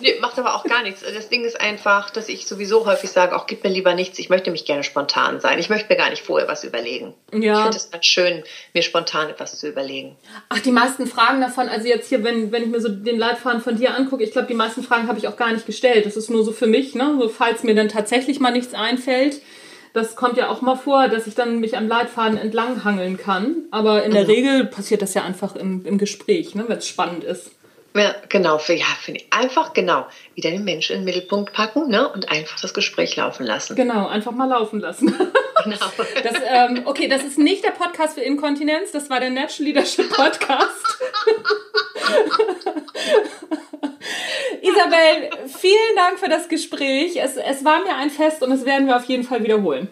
[0.00, 1.02] Nee, macht aber auch gar nichts.
[1.02, 4.28] Das Ding ist einfach, dass ich sowieso häufig sage, auch gib mir lieber nichts, ich
[4.28, 5.58] möchte mich gerne spontan sein.
[5.58, 7.14] Ich möchte mir gar nicht vorher was überlegen.
[7.32, 7.54] Ja.
[7.54, 8.42] Ich finde es ganz schön,
[8.72, 10.16] mir spontan etwas zu überlegen.
[10.48, 13.60] Ach, die meisten Fragen davon, also jetzt hier, wenn, wenn ich mir so den Leitfaden
[13.60, 16.06] von dir angucke, ich glaube, die meisten Fragen habe ich auch gar nicht gestellt.
[16.06, 17.16] Das ist nur so für mich, ne?
[17.20, 19.40] So, falls mir dann tatsächlich mal nichts einfällt.
[19.92, 23.64] Das kommt ja auch mal vor, dass ich dann mich am Leitfaden entlanghangeln kann.
[23.72, 24.30] Aber in der mhm.
[24.30, 26.64] Regel passiert das ja einfach im, im Gespräch, ne?
[26.68, 27.50] wenn es spannend ist.
[27.94, 29.32] Ja, genau, für, ja, finde ich.
[29.32, 32.08] Einfach, genau, wieder den Menschen in den Mittelpunkt packen ne?
[32.08, 33.74] und einfach das Gespräch laufen lassen.
[33.74, 35.14] Genau, einfach mal laufen lassen.
[35.64, 35.76] Genau.
[36.22, 40.08] Das, ähm, okay, das ist nicht der Podcast für Inkontinenz, das war der Natural Leadership
[40.08, 40.86] Podcast.
[44.62, 47.16] Isabel, vielen Dank für das Gespräch.
[47.16, 49.88] Es, es war mir ein Fest und es werden wir auf jeden Fall wiederholen.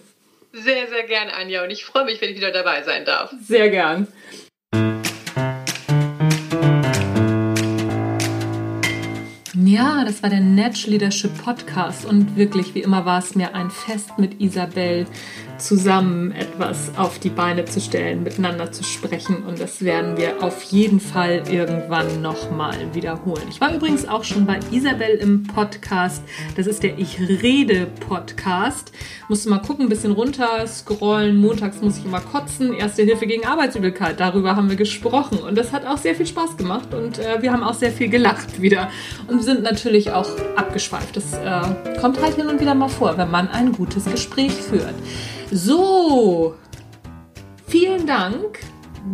[0.52, 3.34] Sehr, sehr gern, Anja, und ich freue mich, wenn ich wieder dabei sein darf.
[3.42, 4.08] Sehr gern.
[9.70, 12.06] Ja, das war der Natural Leadership Podcast.
[12.06, 15.04] Und wirklich, wie immer, war es mir ein Fest mit Isabel
[15.58, 20.62] zusammen etwas auf die Beine zu stellen, miteinander zu sprechen und das werden wir auf
[20.62, 23.42] jeden Fall irgendwann nochmal wiederholen.
[23.50, 26.22] Ich war übrigens auch schon bei Isabel im Podcast.
[26.56, 28.92] Das ist der Ich Rede Podcast.
[29.28, 31.36] Musste mal gucken, ein bisschen runter scrollen.
[31.36, 32.72] Montags muss ich immer kotzen.
[32.72, 34.20] Erste Hilfe gegen Arbeitsübelkeit.
[34.20, 37.52] Darüber haben wir gesprochen und das hat auch sehr viel Spaß gemacht und äh, wir
[37.52, 38.90] haben auch sehr viel gelacht wieder
[39.26, 41.16] und sind natürlich auch abgeschweift.
[41.16, 44.94] Das äh, kommt halt hin und wieder mal vor, wenn man ein gutes Gespräch führt.
[45.50, 46.54] So,
[47.68, 48.58] vielen Dank,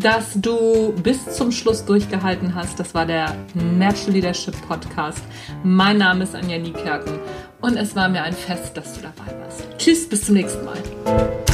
[0.00, 2.80] dass du bis zum Schluss durchgehalten hast.
[2.80, 5.22] Das war der Natural Leadership Podcast.
[5.62, 7.20] Mein Name ist Anja Niekerken
[7.60, 9.62] und es war mir ein Fest, dass du dabei warst.
[9.78, 11.53] Tschüss, bis zum nächsten Mal.